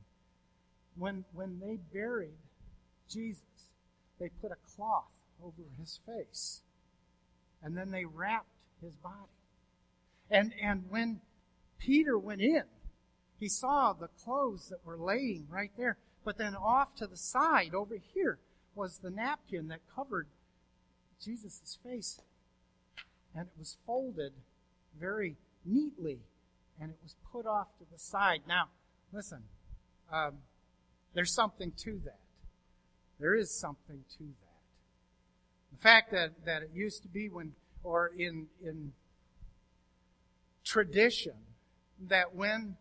When, 0.97 1.25
when 1.33 1.61
they 1.61 1.78
buried 1.92 2.38
Jesus, 3.09 3.42
they 4.18 4.28
put 4.28 4.52
a 4.52 4.75
cloth 4.75 5.04
over 5.42 5.62
his 5.78 6.00
face. 6.06 6.62
And 7.62 7.76
then 7.76 7.90
they 7.90 8.04
wrapped 8.04 8.49
his 8.83 8.95
body. 8.97 9.14
And, 10.30 10.52
and 10.61 10.85
when 10.88 11.21
Peter 11.78 12.18
went 12.18 12.40
in, 12.40 12.64
he 13.38 13.49
saw 13.49 13.92
the 13.92 14.09
clothes 14.09 14.68
that 14.71 14.85
were 14.85 14.99
laying 14.99 15.47
right 15.50 15.73
there. 15.76 15.99
But 16.25 16.38
then 16.38 16.56
off 16.56 16.95
to 16.97 17.06
the 17.06 17.16
side 17.16 17.75
over 17.75 17.97
here 18.14 18.38
was 18.76 18.99
the 18.99 19.11
napkin 19.11 19.68
that 19.68 19.80
covered 19.95 20.28
Jesus' 21.21 21.78
face. 21.83 22.21
And 23.35 23.47
it 23.47 23.59
was 23.59 23.76
folded 23.87 24.33
very 24.99 25.37
neatly 25.64 26.21
and 26.80 26.90
it 26.90 26.99
was 27.02 27.16
put 27.33 27.47
off 27.47 27.68
to 27.78 27.85
the 27.90 27.99
side. 27.99 28.42
Now, 28.47 28.68
listen, 29.12 29.42
um, 30.12 30.35
there's 31.14 31.35
something 31.35 31.73
to 31.85 32.00
that. 32.04 32.21
There 33.18 33.35
is 33.35 33.59
something 33.59 34.04
to 34.18 34.25
that. 34.25 35.73
The 35.73 35.78
fact 35.78 36.12
that, 36.12 36.45
that 36.45 36.62
it 36.62 36.71
used 36.75 37.02
to 37.02 37.09
be 37.09 37.28
when, 37.28 37.52
or 37.83 38.11
in, 38.16 38.47
in 38.62 38.92
tradition 40.64 41.35
that 42.09 42.35
when 42.35 42.76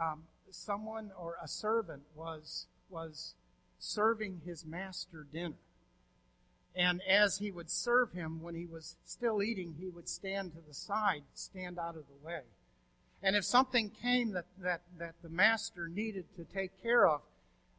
um, 0.00 0.22
someone 0.50 1.10
or 1.18 1.36
a 1.42 1.48
servant 1.48 2.02
was 2.14 2.66
was 2.88 3.34
serving 3.78 4.42
his 4.44 4.64
master 4.64 5.26
dinner, 5.32 5.56
and 6.74 7.02
as 7.02 7.38
he 7.38 7.50
would 7.50 7.70
serve 7.70 8.12
him, 8.12 8.40
when 8.40 8.54
he 8.54 8.66
was 8.66 8.96
still 9.04 9.42
eating, 9.42 9.74
he 9.80 9.88
would 9.88 10.08
stand 10.08 10.52
to 10.52 10.60
the 10.66 10.74
side, 10.74 11.22
stand 11.34 11.78
out 11.78 11.96
of 11.96 12.04
the 12.06 12.26
way. 12.26 12.42
And 13.22 13.34
if 13.34 13.44
something 13.44 13.90
came 13.90 14.32
that, 14.32 14.44
that, 14.62 14.82
that 14.98 15.14
the 15.22 15.28
master 15.28 15.88
needed 15.88 16.24
to 16.36 16.44
take 16.44 16.80
care 16.80 17.06
of, 17.08 17.20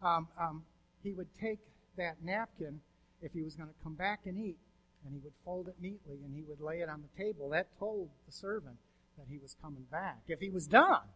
um, 0.02 0.28
um, 0.38 0.64
he 1.02 1.14
would 1.14 1.30
take 1.40 1.60
that 1.98 2.18
napkin 2.24 2.82
if 3.22 3.32
he 3.32 3.42
was 3.42 3.56
going 3.56 3.70
to 3.70 3.76
come 3.84 3.96
back 3.96 4.22
and 4.26 4.38
eat, 4.38 4.58
and 5.06 5.14
he 5.14 5.20
would 5.24 5.34
fold 5.46 5.70
it 5.70 5.76
neatly 5.82 6.20
and 6.26 6.36
he 6.36 6.42
would 6.42 6.60
lay 6.60 6.82
it 6.82 6.90
on 6.90 7.02
the 7.02 7.24
table. 7.24 7.50
That 7.50 7.68
told 7.80 8.10
the 8.26 8.34
servant 8.34 8.76
that 9.18 9.28
he 9.30 9.38
was 9.38 9.56
coming 9.62 9.86
back. 9.90 10.20
If 10.28 10.42
he 10.42 10.50
was 10.50 10.68
done, 10.68 11.08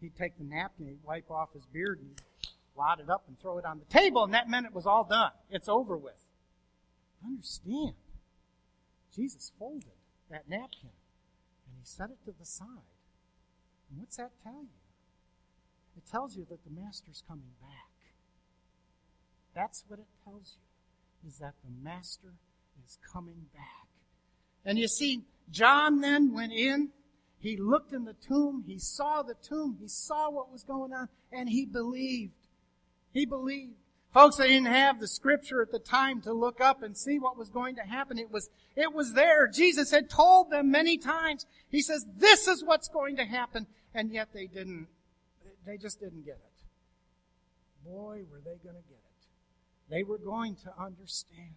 he'd 0.00 0.16
take 0.16 0.38
the 0.38 0.44
napkin, 0.44 0.86
he'd 0.86 1.04
wipe 1.04 1.30
off 1.30 1.52
his 1.52 1.66
beard, 1.66 1.98
and 2.00 2.10
wad 2.76 3.00
it 3.00 3.10
up 3.10 3.24
and 3.28 3.38
throw 3.40 3.58
it 3.58 3.64
on 3.64 3.78
the 3.78 3.84
table, 3.86 4.24
and 4.24 4.34
that 4.34 4.48
meant 4.48 4.66
it 4.66 4.74
was 4.74 4.86
all 4.86 5.04
done. 5.04 5.32
It's 5.50 5.68
over 5.68 5.96
with. 5.96 6.14
Understand? 7.24 7.94
Jesus 9.14 9.52
folded 9.58 9.84
that 10.30 10.48
napkin 10.48 10.90
and 11.66 11.76
he 11.78 11.84
set 11.84 12.10
it 12.10 12.18
to 12.24 12.34
the 12.38 12.44
side. 12.44 12.66
And 13.90 14.00
what's 14.00 14.16
that 14.16 14.32
tell 14.42 14.62
you? 14.62 14.68
It 15.96 16.04
tells 16.10 16.36
you 16.36 16.46
that 16.50 16.64
the 16.64 16.70
master's 16.70 17.22
coming 17.26 17.54
back. 17.60 18.12
That's 19.54 19.84
what 19.88 19.98
it 19.98 20.06
tells 20.22 20.56
you, 20.56 21.28
is 21.28 21.38
that 21.38 21.54
the 21.64 21.70
master 21.82 22.34
is 22.84 22.98
coming 23.12 23.46
back. 23.54 23.88
And 24.64 24.78
you 24.78 24.88
see, 24.88 25.22
John 25.50 26.00
then 26.00 26.34
went 26.34 26.52
in. 26.52 26.90
He 27.38 27.56
looked 27.56 27.92
in 27.92 28.04
the 28.04 28.14
tomb. 28.14 28.64
He 28.66 28.78
saw 28.78 29.22
the 29.22 29.34
tomb. 29.34 29.78
He 29.80 29.88
saw 29.88 30.30
what 30.30 30.52
was 30.52 30.64
going 30.64 30.92
on 30.92 31.08
and 31.32 31.48
he 31.48 31.64
believed. 31.64 32.32
He 33.16 33.24
believed. 33.24 33.72
Folks, 34.12 34.36
they 34.36 34.48
didn't 34.48 34.66
have 34.66 35.00
the 35.00 35.08
scripture 35.08 35.62
at 35.62 35.70
the 35.70 35.78
time 35.78 36.20
to 36.20 36.34
look 36.34 36.60
up 36.60 36.82
and 36.82 36.94
see 36.94 37.18
what 37.18 37.38
was 37.38 37.48
going 37.48 37.76
to 37.76 37.80
happen. 37.80 38.18
It 38.18 38.30
was, 38.30 38.50
it 38.76 38.92
was 38.92 39.14
there. 39.14 39.48
Jesus 39.48 39.90
had 39.90 40.10
told 40.10 40.50
them 40.50 40.70
many 40.70 40.98
times. 40.98 41.46
He 41.70 41.80
says, 41.80 42.04
this 42.18 42.46
is 42.46 42.62
what's 42.62 42.88
going 42.88 43.16
to 43.16 43.24
happen. 43.24 43.68
And 43.94 44.12
yet 44.12 44.34
they 44.34 44.46
didn't, 44.46 44.88
they 45.64 45.78
just 45.78 45.98
didn't 45.98 46.26
get 46.26 46.34
it. 46.34 47.88
Boy, 47.88 48.24
were 48.30 48.40
they 48.44 48.58
going 48.62 48.76
to 48.76 48.86
get 48.86 48.98
it. 48.98 49.26
They 49.88 50.02
were 50.02 50.18
going 50.18 50.56
to 50.56 50.74
understand 50.78 51.54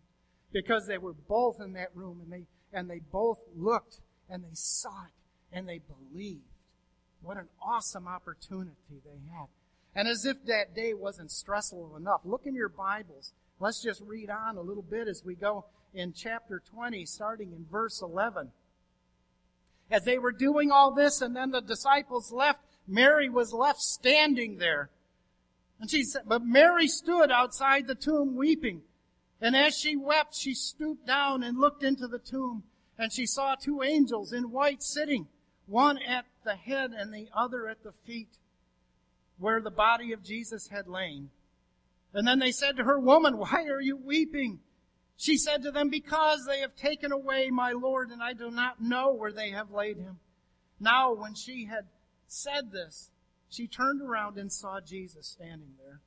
because 0.53 0.87
they 0.87 0.97
were 0.97 1.13
both 1.27 1.59
in 1.59 1.73
that 1.73 1.89
room 1.93 2.21
and 2.23 2.31
they, 2.31 2.45
and 2.71 2.89
they 2.89 3.01
both 3.11 3.39
looked 3.53 3.99
and 4.29 4.45
they 4.45 4.53
saw 4.53 5.03
it 5.07 5.57
and 5.57 5.67
they 5.67 5.79
believed. 5.79 6.39
What 7.21 7.35
an 7.35 7.49
awesome 7.61 8.07
opportunity 8.07 9.01
they 9.03 9.19
had. 9.35 9.47
And 9.95 10.07
as 10.07 10.25
if 10.25 10.45
that 10.45 10.75
day 10.75 10.93
wasn't 10.93 11.31
stressful 11.31 11.95
enough, 11.95 12.21
look 12.23 12.45
in 12.45 12.55
your 12.55 12.69
Bibles. 12.69 13.33
Let's 13.59 13.81
just 13.81 14.01
read 14.01 14.29
on 14.29 14.57
a 14.57 14.61
little 14.61 14.83
bit 14.83 15.07
as 15.07 15.23
we 15.25 15.35
go 15.35 15.65
in 15.93 16.13
chapter 16.13 16.61
20, 16.71 17.05
starting 17.05 17.51
in 17.51 17.65
verse 17.69 18.01
11. 18.01 18.51
As 19.91 20.05
they 20.05 20.19
were 20.19 20.31
doing 20.31 20.71
all 20.71 20.93
this 20.93 21.21
and 21.21 21.35
then 21.35 21.51
the 21.51 21.61
disciples 21.61 22.31
left, 22.31 22.59
Mary 22.87 23.29
was 23.29 23.53
left 23.53 23.81
standing 23.81 24.57
there. 24.57 24.89
And 25.79 25.89
she 25.89 26.03
said, 26.03 26.23
but 26.27 26.45
Mary 26.45 26.87
stood 26.87 27.31
outside 27.31 27.87
the 27.87 27.95
tomb 27.95 28.35
weeping. 28.35 28.81
And 29.41 29.55
as 29.55 29.77
she 29.77 29.95
wept, 29.95 30.35
she 30.35 30.53
stooped 30.53 31.07
down 31.07 31.43
and 31.43 31.57
looked 31.57 31.83
into 31.83 32.07
the 32.07 32.19
tomb, 32.19 32.63
and 32.97 33.11
she 33.11 33.25
saw 33.25 33.55
two 33.55 33.81
angels 33.81 34.33
in 34.33 34.51
white 34.51 34.83
sitting, 34.83 35.27
one 35.65 35.97
at 35.97 36.25
the 36.43 36.55
head 36.55 36.91
and 36.91 37.13
the 37.13 37.29
other 37.33 37.67
at 37.69 37.83
the 37.83 37.93
feet, 38.05 38.37
where 39.39 39.61
the 39.61 39.71
body 39.71 40.11
of 40.11 40.23
Jesus 40.23 40.67
had 40.67 40.87
lain. 40.87 41.29
And 42.13 42.27
then 42.27 42.39
they 42.39 42.51
said 42.51 42.77
to 42.77 42.83
her, 42.83 42.99
Woman, 42.99 43.37
why 43.37 43.65
are 43.69 43.81
you 43.81 43.97
weeping? 43.97 44.59
She 45.17 45.37
said 45.37 45.63
to 45.63 45.71
them, 45.71 45.89
Because 45.89 46.45
they 46.45 46.59
have 46.59 46.75
taken 46.75 47.11
away 47.11 47.49
my 47.49 47.71
Lord, 47.71 48.09
and 48.09 48.21
I 48.21 48.33
do 48.33 48.51
not 48.51 48.81
know 48.81 49.13
where 49.13 49.31
they 49.31 49.49
have 49.51 49.71
laid 49.71 49.97
him. 49.97 50.19
Now, 50.79 51.13
when 51.13 51.35
she 51.35 51.65
had 51.65 51.85
said 52.27 52.71
this, 52.71 53.11
she 53.49 53.67
turned 53.67 54.01
around 54.01 54.37
and 54.37 54.51
saw 54.51 54.79
Jesus 54.79 55.27
standing 55.27 55.73
there, 55.77 56.01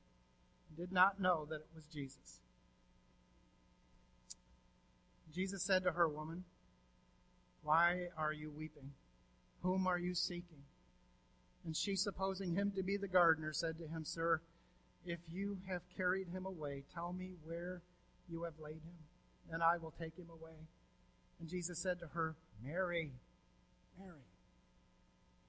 and 0.68 0.76
did 0.76 0.92
not 0.92 1.20
know 1.20 1.46
that 1.50 1.56
it 1.56 1.68
was 1.74 1.84
Jesus. 1.86 2.40
Jesus 5.34 5.62
said 5.62 5.82
to 5.84 5.92
her, 5.92 6.08
Woman, 6.08 6.44
why 7.62 8.08
are 8.18 8.32
you 8.32 8.50
weeping? 8.50 8.92
Whom 9.62 9.86
are 9.86 9.98
you 9.98 10.14
seeking? 10.14 10.64
And 11.64 11.76
she, 11.76 11.94
supposing 11.96 12.54
him 12.54 12.72
to 12.76 12.82
be 12.82 12.96
the 12.96 13.08
gardener, 13.08 13.52
said 13.52 13.78
to 13.78 13.86
him, 13.86 14.04
Sir, 14.04 14.40
if 15.04 15.20
you 15.30 15.58
have 15.68 15.82
carried 15.96 16.28
him 16.28 16.46
away, 16.46 16.84
tell 16.92 17.12
me 17.12 17.34
where 17.44 17.82
you 18.28 18.42
have 18.44 18.54
laid 18.62 18.82
him, 18.82 18.98
and 19.50 19.62
I 19.62 19.78
will 19.78 19.92
take 19.92 20.16
him 20.16 20.28
away. 20.30 20.56
And 21.40 21.48
Jesus 21.48 21.78
said 21.78 21.98
to 22.00 22.08
her, 22.08 22.36
Mary, 22.64 23.10
Mary. 23.98 24.10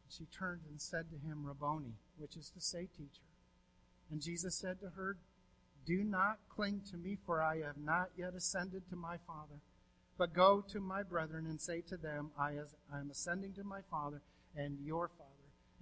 And 0.03 0.11
she 0.11 0.25
turned 0.25 0.61
and 0.69 0.81
said 0.81 1.05
to 1.11 1.27
him, 1.27 1.45
Rabboni, 1.45 1.93
which 2.17 2.35
is 2.35 2.49
to 2.51 2.61
say, 2.61 2.87
teacher. 2.97 3.27
And 4.11 4.21
Jesus 4.21 4.55
said 4.55 4.79
to 4.81 4.89
her, 4.89 5.17
Do 5.85 6.03
not 6.03 6.37
cling 6.49 6.81
to 6.91 6.97
me, 6.97 7.17
for 7.25 7.41
I 7.41 7.57
have 7.61 7.77
not 7.77 8.09
yet 8.17 8.33
ascended 8.35 8.89
to 8.89 8.95
my 8.95 9.17
Father. 9.25 9.61
But 10.17 10.33
go 10.33 10.63
to 10.71 10.79
my 10.79 11.01
brethren 11.01 11.45
and 11.47 11.59
say 11.59 11.81
to 11.89 11.97
them, 11.97 12.29
I 12.37 12.51
am 12.93 13.09
ascending 13.09 13.53
to 13.53 13.63
my 13.63 13.81
Father 13.89 14.21
and 14.55 14.77
your 14.79 15.07
Father, 15.07 15.29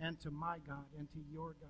and 0.02 0.20
to 0.22 0.32
my 0.32 0.58
God 0.68 0.86
and 0.98 1.08
to 1.12 1.20
your 1.32 1.56
God. 1.62 1.70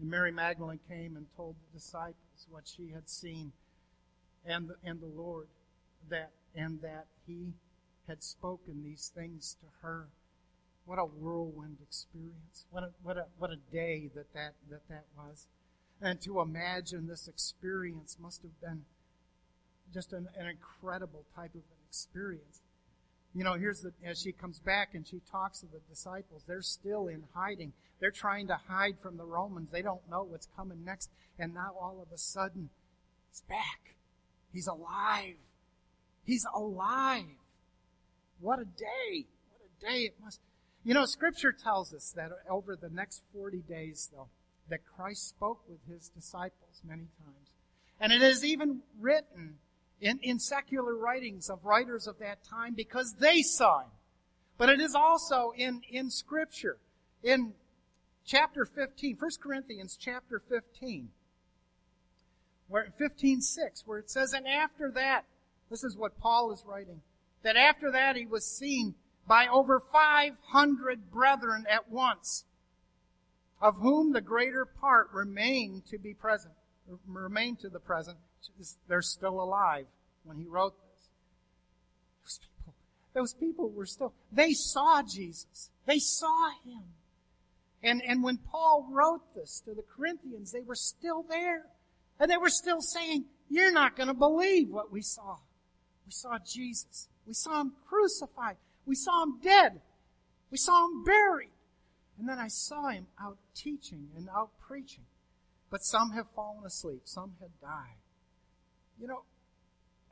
And 0.00 0.10
Mary 0.10 0.32
Magdalene 0.32 0.80
came 0.88 1.16
and 1.16 1.26
told 1.36 1.56
the 1.56 1.78
disciples 1.78 2.46
what 2.50 2.64
she 2.66 2.90
had 2.92 3.08
seen 3.08 3.52
and, 4.44 4.70
and 4.84 5.00
the 5.00 5.06
Lord 5.06 5.48
that 6.08 6.30
and 6.54 6.80
that 6.80 7.06
he 7.26 7.52
had 8.08 8.22
spoken 8.22 8.82
these 8.82 9.10
things 9.14 9.56
to 9.60 9.66
her. 9.82 10.08
What 10.86 10.98
a 10.98 11.04
whirlwind 11.04 11.78
experience. 11.82 12.64
What 12.70 12.84
a, 12.84 12.90
what 13.02 13.16
a, 13.16 13.26
what 13.38 13.50
a 13.50 13.56
day 13.72 14.08
that 14.14 14.32
that, 14.34 14.54
that 14.70 14.88
that 14.88 15.04
was. 15.16 15.48
And 16.00 16.20
to 16.22 16.40
imagine 16.40 17.08
this 17.08 17.26
experience 17.26 18.16
must 18.20 18.42
have 18.42 18.60
been 18.60 18.82
just 19.92 20.12
an, 20.12 20.28
an 20.38 20.46
incredible 20.46 21.24
type 21.34 21.54
of 21.54 21.60
an 21.60 21.84
experience. 21.88 22.60
You 23.36 23.44
know, 23.44 23.52
here's 23.52 23.82
the, 23.82 23.92
as 24.02 24.18
she 24.18 24.32
comes 24.32 24.60
back 24.60 24.94
and 24.94 25.06
she 25.06 25.20
talks 25.30 25.60
to 25.60 25.66
the 25.66 25.80
disciples, 25.90 26.44
they're 26.48 26.62
still 26.62 27.08
in 27.08 27.24
hiding. 27.34 27.74
They're 28.00 28.10
trying 28.10 28.46
to 28.46 28.58
hide 28.66 28.96
from 29.02 29.18
the 29.18 29.26
Romans. 29.26 29.70
They 29.70 29.82
don't 29.82 30.00
know 30.10 30.22
what's 30.22 30.48
coming 30.56 30.82
next. 30.86 31.10
And 31.38 31.52
now 31.52 31.74
all 31.78 32.00
of 32.00 32.10
a 32.14 32.16
sudden, 32.16 32.70
he's 33.30 33.42
back. 33.42 33.96
He's 34.54 34.66
alive. 34.66 35.34
He's 36.24 36.46
alive. 36.54 37.26
What 38.40 38.58
a 38.58 38.64
day. 38.64 39.26
What 39.50 39.60
a 39.60 39.92
day 39.92 40.00
it 40.04 40.14
must. 40.18 40.40
You 40.82 40.94
know, 40.94 41.04
scripture 41.04 41.52
tells 41.52 41.92
us 41.92 42.14
that 42.16 42.30
over 42.48 42.74
the 42.74 42.88
next 42.88 43.22
40 43.34 43.58
days, 43.68 44.08
though, 44.14 44.28
that 44.70 44.80
Christ 44.96 45.28
spoke 45.28 45.60
with 45.68 45.80
his 45.86 46.08
disciples 46.08 46.80
many 46.82 47.08
times. 47.22 47.50
And 48.00 48.14
it 48.14 48.22
is 48.22 48.46
even 48.46 48.80
written 48.98 49.56
in, 50.00 50.18
in 50.22 50.38
secular 50.38 50.94
writings 50.94 51.48
of 51.48 51.64
writers 51.64 52.06
of 52.06 52.18
that 52.18 52.44
time 52.44 52.74
because 52.74 53.14
they 53.14 53.42
saw 53.42 53.80
him. 53.80 53.90
But 54.58 54.68
it 54.68 54.80
is 54.80 54.94
also 54.94 55.52
in, 55.56 55.82
in 55.90 56.10
scripture. 56.10 56.78
In 57.22 57.52
chapter 58.24 58.64
15, 58.64 59.16
1 59.18 59.30
Corinthians 59.42 59.98
chapter 60.00 60.42
15, 60.48 61.08
where 62.68 62.88
15, 62.98 63.40
6, 63.40 63.82
where 63.86 63.98
it 63.98 64.10
says, 64.10 64.32
And 64.32 64.46
after 64.46 64.90
that, 64.92 65.24
this 65.70 65.84
is 65.84 65.96
what 65.96 66.18
Paul 66.18 66.52
is 66.52 66.64
writing, 66.66 67.00
that 67.42 67.56
after 67.56 67.90
that 67.92 68.16
he 68.16 68.26
was 68.26 68.46
seen 68.46 68.94
by 69.26 69.46
over 69.48 69.80
500 69.80 71.10
brethren 71.10 71.66
at 71.68 71.90
once, 71.90 72.44
of 73.60 73.76
whom 73.76 74.12
the 74.12 74.20
greater 74.20 74.64
part 74.64 75.08
remain 75.12 75.82
to 75.90 75.98
be 75.98 76.14
present, 76.14 76.54
remain 77.06 77.56
to 77.56 77.68
the 77.68 77.80
present. 77.80 78.18
They're 78.88 79.02
still 79.02 79.40
alive 79.40 79.86
when 80.24 80.36
he 80.36 80.46
wrote 80.46 80.74
this. 80.74 81.08
Those 82.24 82.38
people, 82.38 82.74
those 83.14 83.34
people 83.34 83.70
were 83.70 83.86
still, 83.86 84.12
they 84.32 84.52
saw 84.52 85.02
Jesus. 85.02 85.70
They 85.86 85.98
saw 85.98 86.50
him. 86.64 86.82
And, 87.82 88.02
and 88.02 88.22
when 88.22 88.38
Paul 88.38 88.88
wrote 88.90 89.34
this 89.34 89.62
to 89.66 89.74
the 89.74 89.84
Corinthians, 89.96 90.52
they 90.52 90.62
were 90.62 90.74
still 90.74 91.24
there. 91.28 91.66
And 92.18 92.30
they 92.30 92.36
were 92.36 92.50
still 92.50 92.80
saying, 92.80 93.26
you're 93.48 93.72
not 93.72 93.96
going 93.96 94.08
to 94.08 94.14
believe 94.14 94.70
what 94.70 94.90
we 94.90 95.02
saw. 95.02 95.36
We 96.04 96.12
saw 96.12 96.38
Jesus. 96.44 97.08
We 97.26 97.34
saw 97.34 97.60
him 97.60 97.72
crucified. 97.88 98.56
We 98.86 98.94
saw 98.94 99.22
him 99.22 99.38
dead. 99.42 99.80
We 100.50 100.56
saw 100.56 100.86
him 100.86 101.04
buried. 101.04 101.50
And 102.18 102.28
then 102.28 102.38
I 102.38 102.48
saw 102.48 102.88
him 102.88 103.06
out 103.20 103.36
teaching 103.54 104.08
and 104.16 104.28
out 104.28 104.50
preaching. 104.66 105.04
But 105.70 105.84
some 105.84 106.12
have 106.12 106.26
fallen 106.34 106.64
asleep. 106.64 107.02
Some 107.04 107.34
have 107.40 107.50
died. 107.60 107.98
You 109.00 109.08
know, 109.08 109.22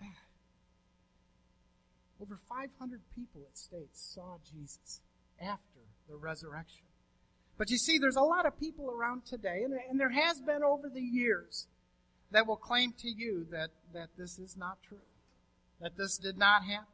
over 2.23 2.38
500 2.49 3.00
people, 3.14 3.43
it 3.50 3.57
states, 3.57 4.12
saw 4.14 4.37
Jesus 4.53 5.00
after 5.41 5.81
the 6.09 6.17
resurrection. 6.17 6.85
But 7.57 7.71
you 7.71 7.79
see, 7.79 7.99
there's 7.99 8.17
a 8.17 8.23
lot 8.23 8.47
of 8.47 8.59
people 8.59 8.91
around 8.91 9.26
today, 9.26 9.62
and, 9.64 9.75
and 9.88 9.99
there 9.99 10.11
has 10.11 10.40
been 10.40 10.62
over 10.62 10.88
the 10.88 11.01
years, 11.01 11.66
that 12.35 12.47
will 12.47 12.57
claim 12.57 12.92
to 12.99 13.09
you 13.09 13.47
that, 13.53 13.70
that 13.92 14.09
this 14.18 14.38
is 14.40 14.57
not 14.57 14.79
true, 14.87 14.99
that 15.81 15.97
this 15.97 16.18
did 16.18 16.37
not 16.37 16.64
happen. 16.64 16.88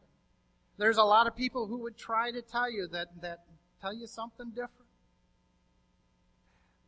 There's 0.76 0.98
a 0.98 1.03
lot 1.03 1.26
of 1.26 1.35
people 1.35 1.66
who 1.66 1.79
would 1.79 1.96
try 1.96 2.31
to 2.31 2.42
tell 2.42 2.70
you 2.70 2.88
that, 2.92 3.09
that 3.22 3.40
tell 3.81 3.94
you 3.94 4.07
something 4.07 4.50
different. 4.50 4.90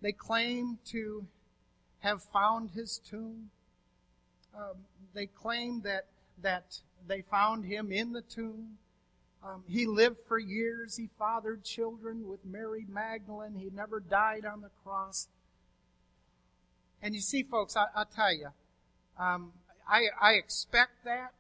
They 0.03 0.13
claim 0.13 0.79
to 0.91 1.27
have 2.01 2.23
found 2.33 2.71
his 2.73 3.01
tomb. 3.09 3.51
Um, 4.57 4.77
they 5.15 5.27
claim 5.27 5.83
that 5.83 6.07
that 6.43 6.79
they 7.07 7.23
found 7.23 7.65
him 7.65 7.93
in 7.93 8.13
the 8.13 8.23
tomb. 8.23 8.79
Um, 9.45 9.65
he 9.67 9.87
lived 9.87 10.19
for 10.29 10.39
years. 10.39 10.97
He 10.97 11.09
fathered 11.19 11.65
children 11.65 12.29
with 12.29 12.45
Mary 12.45 12.87
Magdalene. 12.89 13.55
He 13.55 13.71
never 13.75 13.99
died 13.99 14.45
on 14.45 14.61
the 14.61 14.71
cross. 14.85 15.29
And 17.03 17.15
you 17.15 17.21
see, 17.21 17.43
folks, 17.43 17.77
I, 17.77 17.87
will 17.97 18.05
tell 18.05 18.33
you, 18.33 18.49
um, 19.19 19.53
I, 19.89 20.05
I 20.21 20.33
expect 20.35 21.05
that. 21.05 21.33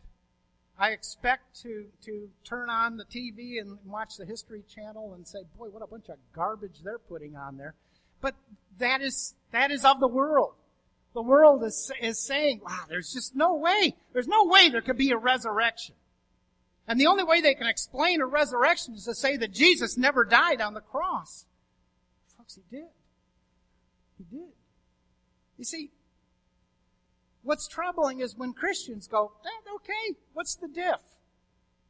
I 0.78 0.90
expect 0.90 1.62
to, 1.62 1.86
to 2.04 2.28
turn 2.44 2.68
on 2.70 2.96
the 2.96 3.04
TV 3.04 3.60
and 3.60 3.78
watch 3.86 4.16
the 4.16 4.26
History 4.26 4.64
Channel 4.74 5.14
and 5.14 5.28
say, 5.28 5.40
boy, 5.56 5.68
what 5.68 5.82
a 5.82 5.86
bunch 5.86 6.08
of 6.08 6.16
garbage 6.34 6.80
they're 6.82 6.98
putting 6.98 7.36
on 7.36 7.56
there. 7.56 7.74
But 8.20 8.34
that 8.78 9.00
is, 9.00 9.34
that 9.52 9.70
is 9.70 9.84
of 9.84 10.00
the 10.00 10.08
world. 10.08 10.54
The 11.14 11.22
world 11.22 11.62
is, 11.62 11.90
is 12.00 12.18
saying, 12.18 12.60
wow, 12.64 12.84
there's 12.88 13.12
just 13.12 13.36
no 13.36 13.56
way. 13.56 13.94
There's 14.12 14.28
no 14.28 14.44
way 14.46 14.70
there 14.70 14.80
could 14.80 14.96
be 14.96 15.10
a 15.10 15.16
resurrection. 15.16 15.94
And 16.88 16.98
the 16.98 17.06
only 17.06 17.24
way 17.24 17.40
they 17.40 17.54
can 17.54 17.66
explain 17.66 18.20
a 18.20 18.26
resurrection 18.26 18.94
is 18.94 19.04
to 19.04 19.14
say 19.14 19.36
that 19.36 19.52
Jesus 19.52 19.96
never 19.98 20.24
died 20.24 20.60
on 20.60 20.74
the 20.74 20.80
cross. 20.80 21.46
Folks, 22.36 22.56
he 22.56 22.76
did. 22.76 22.88
He 24.18 24.24
did. 24.36 24.52
You 25.58 25.64
see, 25.64 25.90
what's 27.42 27.68
troubling 27.68 28.20
is 28.20 28.36
when 28.36 28.52
Christians 28.52 29.06
go, 29.06 29.32
eh, 29.44 29.74
okay, 29.76 30.18
what's 30.32 30.56
the 30.56 30.68
diff? 30.68 31.00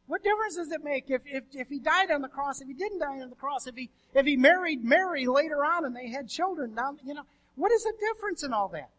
What 0.06 0.22
difference 0.22 0.56
does 0.56 0.72
it 0.72 0.82
make 0.82 1.04
if, 1.08 1.22
if, 1.24 1.44
if 1.52 1.68
he 1.68 1.78
died 1.78 2.10
on 2.10 2.22
the 2.22 2.28
cross, 2.28 2.60
if 2.60 2.66
he 2.66 2.74
didn't 2.74 2.98
die 2.98 3.20
on 3.20 3.30
the 3.30 3.36
cross, 3.36 3.66
if 3.66 3.76
he, 3.76 3.88
if 4.14 4.26
he 4.26 4.36
married 4.36 4.84
Mary 4.84 5.26
later 5.26 5.64
on 5.64 5.84
and 5.84 5.96
they 5.96 6.08
had 6.08 6.28
children 6.28 6.76
you 7.04 7.14
know, 7.14 7.22
what 7.54 7.72
is 7.72 7.82
the 7.84 7.94
difference 8.00 8.42
in 8.42 8.52
all 8.52 8.68
that? 8.68 8.90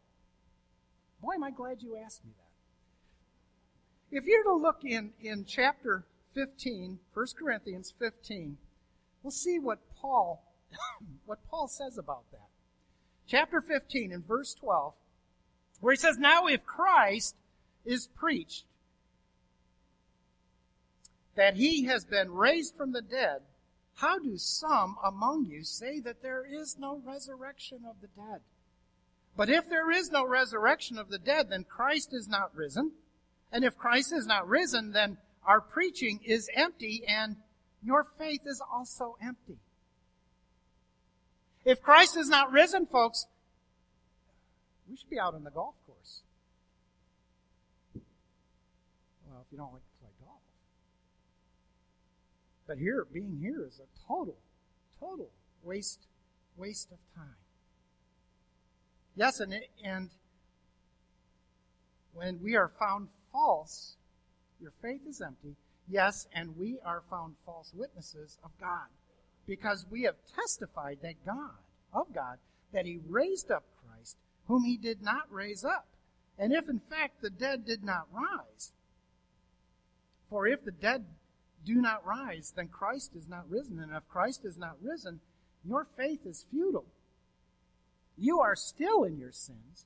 Boy, 1.23 1.35
am 1.35 1.43
I 1.43 1.51
glad 1.51 1.81
you 1.81 1.95
asked 1.95 2.25
me 2.25 2.31
that. 2.37 4.17
If 4.17 4.25
you're 4.25 4.43
to 4.43 4.53
look 4.53 4.83
in, 4.83 5.13
in 5.21 5.45
chapter 5.45 6.03
15, 6.35 6.99
1 7.13 7.25
Corinthians 7.39 7.93
15, 7.97 8.57
we'll 9.23 9.31
see 9.31 9.57
what 9.57 9.79
Paul, 9.95 10.43
what 11.25 11.39
Paul 11.49 11.69
says 11.69 11.97
about 11.97 12.29
that. 12.31 12.49
Chapter 13.25 13.61
15 13.61 14.11
in 14.11 14.21
verse 14.21 14.53
12, 14.55 14.93
where 15.79 15.93
he 15.93 15.97
says, 15.97 16.17
Now 16.17 16.47
if 16.47 16.65
Christ 16.65 17.35
is 17.85 18.07
preached 18.07 18.65
that 21.35 21.55
he 21.55 21.85
has 21.85 22.03
been 22.03 22.31
raised 22.31 22.75
from 22.75 22.91
the 22.91 23.01
dead, 23.01 23.43
how 23.95 24.19
do 24.19 24.37
some 24.37 24.97
among 25.01 25.45
you 25.45 25.63
say 25.63 26.01
that 26.01 26.21
there 26.21 26.45
is 26.45 26.77
no 26.77 27.01
resurrection 27.05 27.79
of 27.89 27.95
the 28.01 28.07
dead? 28.07 28.41
But 29.35 29.49
if 29.49 29.67
there 29.67 29.91
is 29.91 30.11
no 30.11 30.25
resurrection 30.25 30.97
of 30.97 31.09
the 31.09 31.17
dead, 31.17 31.49
then 31.49 31.63
Christ 31.63 32.13
is 32.13 32.27
not 32.27 32.55
risen. 32.55 32.91
And 33.51 33.63
if 33.63 33.77
Christ 33.77 34.13
is 34.13 34.27
not 34.27 34.47
risen, 34.47 34.91
then 34.91 35.17
our 35.45 35.59
preaching 35.59 36.19
is 36.23 36.49
empty 36.55 37.03
and 37.07 37.37
your 37.83 38.03
faith 38.03 38.41
is 38.45 38.61
also 38.71 39.17
empty. 39.21 39.57
If 41.65 41.81
Christ 41.81 42.17
is 42.17 42.29
not 42.29 42.51
risen, 42.51 42.85
folks, 42.85 43.25
we 44.89 44.97
should 44.97 45.09
be 45.09 45.19
out 45.19 45.33
on 45.33 45.43
the 45.43 45.51
golf 45.51 45.75
course. 45.87 46.21
Well, 49.27 49.43
if 49.45 49.51
you 49.51 49.57
don't 49.57 49.71
like 49.71 49.81
to 49.81 49.99
play 50.01 50.09
golf. 50.25 50.41
But 52.67 52.77
here, 52.77 53.05
being 53.11 53.39
here 53.41 53.65
is 53.65 53.79
a 53.79 54.07
total, 54.07 54.37
total 54.99 55.29
waste, 55.63 56.05
waste 56.57 56.91
of 56.91 56.97
time. 57.15 57.35
Yes, 59.15 59.39
and, 59.39 59.53
and 59.83 60.09
when 62.13 62.39
we 62.41 62.55
are 62.55 62.71
found 62.79 63.09
false, 63.31 63.95
your 64.59 64.71
faith 64.81 65.01
is 65.07 65.21
empty. 65.21 65.55
Yes, 65.89 66.27
and 66.33 66.57
we 66.57 66.79
are 66.85 67.03
found 67.09 67.35
false 67.45 67.71
witnesses 67.75 68.37
of 68.43 68.51
God 68.59 68.87
because 69.45 69.85
we 69.91 70.03
have 70.03 70.15
testified 70.35 70.99
that 71.01 71.25
God, 71.25 71.59
of 71.93 72.13
God, 72.13 72.37
that 72.71 72.85
He 72.85 72.99
raised 73.07 73.51
up 73.51 73.63
Christ, 73.85 74.17
whom 74.47 74.63
He 74.63 74.77
did 74.77 75.01
not 75.01 75.31
raise 75.31 75.63
up. 75.63 75.85
And 76.39 76.51
if 76.53 76.67
in 76.67 76.79
fact 76.79 77.21
the 77.21 77.29
dead 77.29 77.65
did 77.65 77.83
not 77.83 78.07
rise, 78.11 78.71
for 80.29 80.47
if 80.47 80.63
the 80.63 80.71
dead 80.71 81.05
do 81.65 81.75
not 81.75 82.05
rise, 82.05 82.53
then 82.55 82.67
Christ 82.67 83.11
is 83.15 83.27
not 83.27 83.49
risen. 83.49 83.79
And 83.79 83.91
if 83.95 84.07
Christ 84.07 84.43
is 84.43 84.57
not 84.57 84.77
risen, 84.81 85.19
your 85.63 85.85
faith 85.97 86.25
is 86.25 86.45
futile 86.49 86.85
you 88.17 88.39
are 88.39 88.55
still 88.55 89.03
in 89.03 89.17
your 89.17 89.31
sins, 89.31 89.85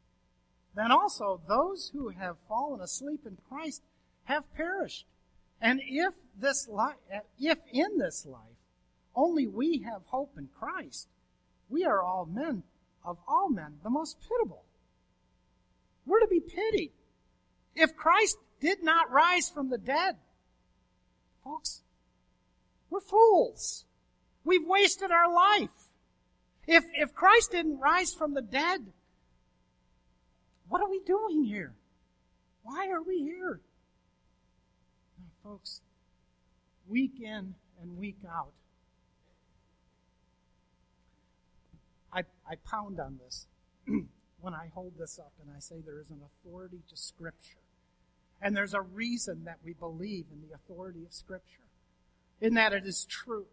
then 0.76 0.92
also 0.92 1.42
those 1.48 1.92
who 1.94 2.10
have 2.10 2.38
fallen 2.48 2.82
asleep 2.82 3.22
in 3.26 3.38
Christ 3.50 3.82
have 4.26 4.54
perished. 4.56 5.06
And 5.62 5.82
if 5.84 6.14
this 6.40 6.68
life, 6.68 6.96
if 7.40 7.58
in 7.72 7.98
this 7.98 8.26
life 8.26 8.42
only 9.16 9.48
we 9.48 9.80
have 9.80 10.02
hope 10.06 10.34
in 10.38 10.50
Christ, 10.60 11.08
we 11.70 11.84
are 11.86 12.02
all 12.02 12.26
men 12.26 12.64
of 13.08 13.18
all 13.28 13.50
men, 13.50 13.80
the 13.84 13.90
most 13.90 14.18
pitiable. 14.22 14.66
We're 16.06 16.20
to 16.20 16.28
be 16.28 16.42
pitied. 16.42 16.92
If 17.74 17.96
Christ 17.96 18.38
did 18.60 18.84
not 18.84 19.10
rise 19.10 19.50
from 19.50 19.70
the 19.70 19.78
dead, 19.78 20.18
folks, 21.44 21.82
we're 22.90 23.00
fools. 23.00 23.86
We've 24.44 24.66
wasted 24.66 25.12
our 25.12 25.34
life. 25.34 25.87
If, 26.68 26.84
if 26.94 27.14
Christ 27.14 27.52
didn't 27.52 27.80
rise 27.80 28.14
from 28.14 28.34
the 28.34 28.42
dead, 28.42 28.86
what 30.68 30.82
are 30.82 30.90
we 30.90 31.00
doing 31.06 31.46
here? 31.46 31.74
Why 32.64 32.90
are 32.90 33.02
we 33.02 33.20
here? 33.20 33.62
Now, 35.18 35.50
folks, 35.50 35.82
week 36.88 37.22
in 37.22 37.56
and 37.82 37.98
week 37.98 38.18
out, 38.30 38.52
I, 42.12 42.24
I 42.50 42.56
pound 42.70 43.00
on 43.00 43.20
this 43.24 43.48
when 44.42 44.54
I 44.54 44.70
hold 44.74 44.94
this 45.00 45.20
up 45.20 45.32
and 45.42 45.50
I 45.56 45.60
say 45.60 45.76
there 45.86 46.02
is 46.02 46.10
an 46.10 46.20
authority 46.22 46.82
to 46.90 46.98
Scripture. 46.98 47.60
And 48.42 48.56
there's 48.56 48.74
a 48.74 48.82
reason 48.82 49.46
that 49.46 49.60
we 49.64 49.74
believe 49.74 50.26
in 50.32 50.42
the 50.48 50.54
authority 50.54 51.06
of 51.06 51.14
Scripture, 51.14 51.66
in 52.42 52.54
that 52.56 52.74
it 52.74 52.86
is 52.86 53.06
true. 53.06 53.46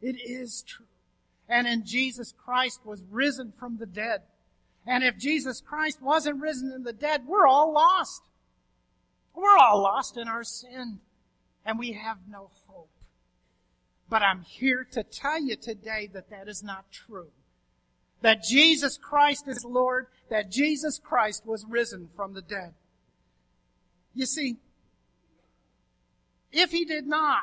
It 0.00 0.16
is 0.18 0.64
true. 0.66 0.86
And 1.48 1.66
in 1.66 1.84
Jesus 1.84 2.34
Christ 2.44 2.80
was 2.84 3.02
risen 3.10 3.52
from 3.58 3.78
the 3.78 3.86
dead. 3.86 4.22
And 4.86 5.04
if 5.04 5.18
Jesus 5.18 5.60
Christ 5.60 6.00
wasn't 6.02 6.40
risen 6.40 6.72
in 6.72 6.82
the 6.84 6.92
dead, 6.92 7.26
we're 7.26 7.46
all 7.46 7.72
lost. 7.72 8.22
We're 9.34 9.56
all 9.56 9.82
lost 9.82 10.16
in 10.16 10.28
our 10.28 10.44
sin. 10.44 11.00
And 11.64 11.78
we 11.78 11.92
have 11.92 12.18
no 12.28 12.50
hope. 12.66 12.90
But 14.08 14.22
I'm 14.22 14.42
here 14.42 14.86
to 14.92 15.02
tell 15.02 15.40
you 15.40 15.56
today 15.56 16.08
that 16.12 16.30
that 16.30 16.48
is 16.48 16.62
not 16.62 16.90
true. 16.92 17.28
That 18.22 18.42
Jesus 18.42 18.96
Christ 18.96 19.48
is 19.48 19.64
Lord, 19.64 20.06
that 20.30 20.50
Jesus 20.50 21.00
Christ 21.02 21.44
was 21.44 21.66
risen 21.68 22.08
from 22.16 22.34
the 22.34 22.42
dead. 22.42 22.74
You 24.14 24.26
see, 24.26 24.56
if 26.52 26.70
he 26.70 26.84
did 26.84 27.06
not, 27.06 27.42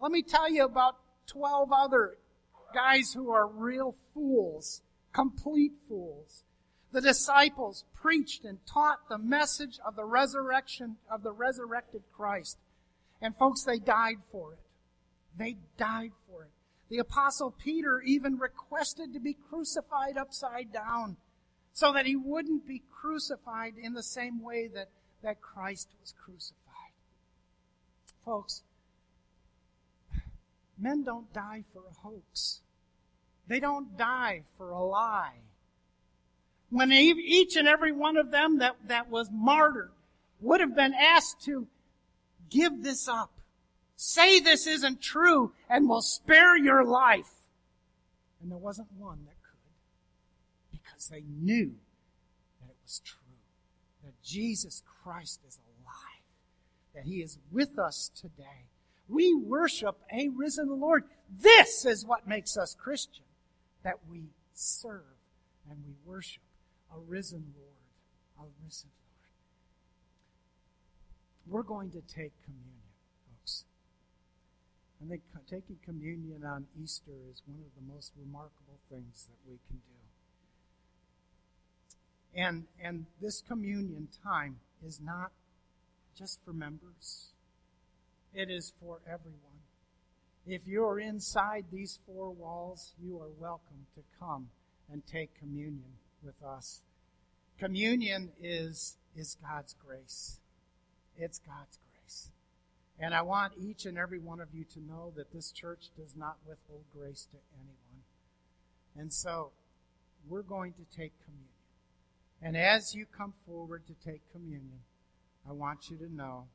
let 0.00 0.10
me 0.10 0.22
tell 0.22 0.50
you 0.50 0.64
about 0.64 0.96
12 1.28 1.70
other 1.72 2.16
guys 2.74 3.12
who 3.12 3.30
are 3.30 3.46
real 3.46 3.94
fools, 4.14 4.82
complete 5.12 5.72
fools. 5.88 6.44
The 6.92 7.00
disciples 7.00 7.84
preached 7.94 8.44
and 8.44 8.58
taught 8.66 9.08
the 9.08 9.18
message 9.18 9.78
of 9.86 9.94
the 9.94 10.04
resurrection 10.04 10.96
of 11.10 11.22
the 11.22 11.32
resurrected 11.32 12.02
Christ. 12.12 12.58
And 13.22 13.36
folks, 13.36 13.62
they 13.62 13.78
died 13.78 14.18
for 14.32 14.54
it. 14.54 14.58
They 15.36 15.56
died 15.76 16.12
for 16.28 16.44
it. 16.44 16.50
The 16.88 16.98
apostle 16.98 17.52
Peter 17.52 18.00
even 18.00 18.38
requested 18.38 19.12
to 19.12 19.20
be 19.20 19.36
crucified 19.48 20.16
upside 20.16 20.72
down 20.72 21.16
so 21.72 21.92
that 21.92 22.06
he 22.06 22.16
wouldn't 22.16 22.66
be 22.66 22.82
crucified 22.90 23.74
in 23.80 23.94
the 23.94 24.02
same 24.02 24.42
way 24.42 24.68
that, 24.74 24.88
that 25.22 25.40
Christ 25.40 25.88
was 26.00 26.12
crucified. 26.24 26.56
Folks, 28.24 28.62
men 30.80 31.04
don't 31.04 31.32
die 31.32 31.64
for 31.72 31.80
a 31.80 31.94
hoax. 32.02 32.60
They 33.46 33.60
don't 33.60 33.96
die 33.96 34.42
for 34.56 34.70
a 34.70 34.82
lie. 34.82 35.40
When 36.70 36.92
each 36.92 37.56
and 37.56 37.66
every 37.66 37.92
one 37.92 38.16
of 38.16 38.30
them 38.30 38.58
that, 38.58 38.76
that 38.86 39.10
was 39.10 39.28
martyred 39.32 39.90
would 40.40 40.60
have 40.60 40.76
been 40.76 40.94
asked 40.94 41.42
to 41.46 41.66
give 42.48 42.82
this 42.82 43.08
up, 43.08 43.32
say 43.96 44.40
this 44.40 44.66
isn't 44.66 45.02
true, 45.02 45.52
and 45.68 45.88
we'll 45.88 46.00
spare 46.00 46.56
your 46.56 46.84
life. 46.84 47.30
And 48.40 48.50
there 48.50 48.58
wasn't 48.58 48.88
one 48.96 49.24
that 49.26 49.34
could 49.42 50.80
because 50.80 51.08
they 51.08 51.24
knew 51.42 51.72
that 52.60 52.70
it 52.70 52.76
was 52.82 53.02
true, 53.04 53.18
that 54.04 54.22
Jesus 54.22 54.82
Christ 55.02 55.40
is 55.46 55.58
alive, 55.58 56.22
that 56.94 57.04
He 57.04 57.20
is 57.20 57.38
with 57.50 57.78
us 57.78 58.10
today. 58.14 58.69
We 59.10 59.34
worship 59.34 59.96
a 60.12 60.28
risen 60.28 60.80
Lord. 60.80 61.04
This 61.28 61.84
is 61.84 62.06
what 62.06 62.28
makes 62.28 62.56
us 62.56 62.76
Christian, 62.78 63.24
that 63.82 63.98
we 64.08 64.22
serve 64.54 65.02
and 65.68 65.78
we 65.84 65.94
worship 66.04 66.42
a 66.94 66.98
risen 66.98 67.52
Lord, 67.56 68.48
a 68.48 68.64
risen 68.64 68.90
Lord. 68.90 68.96
We're 71.46 71.62
going 71.66 71.90
to 71.90 72.00
take 72.02 72.32
communion, 72.44 72.90
folks. 73.28 73.64
I 75.04 75.08
think 75.08 75.22
taking 75.48 75.78
communion 75.84 76.44
on 76.44 76.66
Easter 76.80 77.12
is 77.32 77.42
one 77.46 77.58
of 77.60 77.74
the 77.74 77.92
most 77.92 78.12
remarkable 78.16 78.78
things 78.88 79.26
that 79.28 79.50
we 79.50 79.58
can 79.68 79.76
do. 79.76 80.00
And, 82.32 82.66
and 82.80 83.06
this 83.20 83.42
communion 83.46 84.08
time 84.22 84.60
is 84.86 85.00
not 85.00 85.32
just 86.16 86.38
for 86.44 86.52
members. 86.52 87.30
It 88.34 88.50
is 88.50 88.72
for 88.80 89.00
everyone. 89.06 89.36
If 90.46 90.66
you're 90.66 91.00
inside 91.00 91.66
these 91.70 91.98
four 92.06 92.30
walls, 92.30 92.92
you 93.02 93.18
are 93.20 93.30
welcome 93.38 93.86
to 93.94 94.02
come 94.18 94.48
and 94.90 95.06
take 95.06 95.38
communion 95.38 95.98
with 96.22 96.40
us. 96.42 96.82
Communion 97.58 98.30
is, 98.40 98.96
is 99.16 99.36
God's 99.42 99.74
grace. 99.84 100.38
It's 101.16 101.38
God's 101.40 101.78
grace. 101.92 102.30
And 102.98 103.14
I 103.14 103.22
want 103.22 103.54
each 103.60 103.84
and 103.84 103.98
every 103.98 104.18
one 104.18 104.40
of 104.40 104.48
you 104.54 104.64
to 104.74 104.80
know 104.80 105.12
that 105.16 105.32
this 105.32 105.50
church 105.50 105.90
does 105.96 106.14
not 106.16 106.36
withhold 106.46 106.84
grace 106.96 107.26
to 107.32 107.38
anyone. 107.54 108.04
And 108.96 109.12
so, 109.12 109.50
we're 110.28 110.42
going 110.42 110.72
to 110.74 110.96
take 110.96 111.12
communion. 111.24 111.46
And 112.42 112.56
as 112.56 112.94
you 112.94 113.06
come 113.06 113.34
forward 113.46 113.82
to 113.86 113.94
take 114.08 114.20
communion, 114.32 114.80
I 115.48 115.52
want 115.52 115.90
you 115.90 115.96
to 115.98 116.12
know 116.12 116.46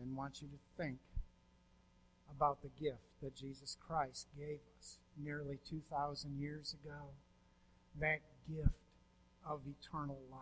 and 0.00 0.16
want 0.16 0.40
you 0.40 0.48
to 0.48 0.82
think 0.82 0.98
about 2.30 2.62
the 2.62 2.70
gift 2.80 3.02
that 3.22 3.34
Jesus 3.34 3.76
Christ 3.86 4.26
gave 4.38 4.60
us 4.78 4.98
nearly 5.16 5.58
2,000 5.68 6.38
years 6.40 6.74
ago. 6.84 7.10
That 8.00 8.20
gift 8.48 8.78
of 9.46 9.60
eternal 9.66 10.20
life, 10.30 10.40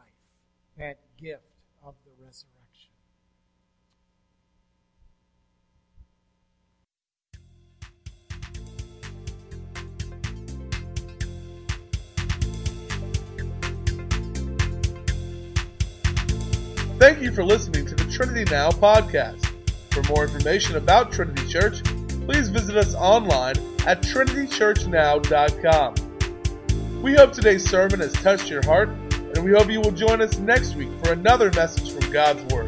that 0.77 0.99
gift 1.19 1.42
of 1.85 1.95
the 2.05 2.25
resurrection. 2.25 2.57
Thank 16.99 17.21
you 17.21 17.31
for 17.31 17.45
listening 17.45 17.87
to 17.87 17.95
the 17.95 18.11
Trinity 18.11 18.51
Now 18.51 18.71
podcast. 18.71 19.45
For 19.96 20.04
more 20.12 20.24
information 20.24 20.76
about 20.76 21.11
Trinity 21.11 21.48
Church, 21.48 21.82
please 22.26 22.50
visit 22.50 22.76
us 22.76 22.94
online 22.94 23.56
at 23.87 24.02
trinitychurchnow.com. 24.02 27.02
We 27.02 27.14
hope 27.14 27.32
today's 27.32 27.64
sermon 27.64 28.00
has 28.00 28.12
touched 28.12 28.50
your 28.50 28.62
heart, 28.66 28.90
and 28.90 29.42
we 29.42 29.52
hope 29.52 29.70
you 29.70 29.80
will 29.80 29.92
join 29.92 30.20
us 30.20 30.38
next 30.38 30.76
week 30.76 30.90
for 31.02 31.14
another 31.14 31.50
message 31.52 31.92
from 31.92 32.12
God's 32.12 32.44
Word. 32.52 32.65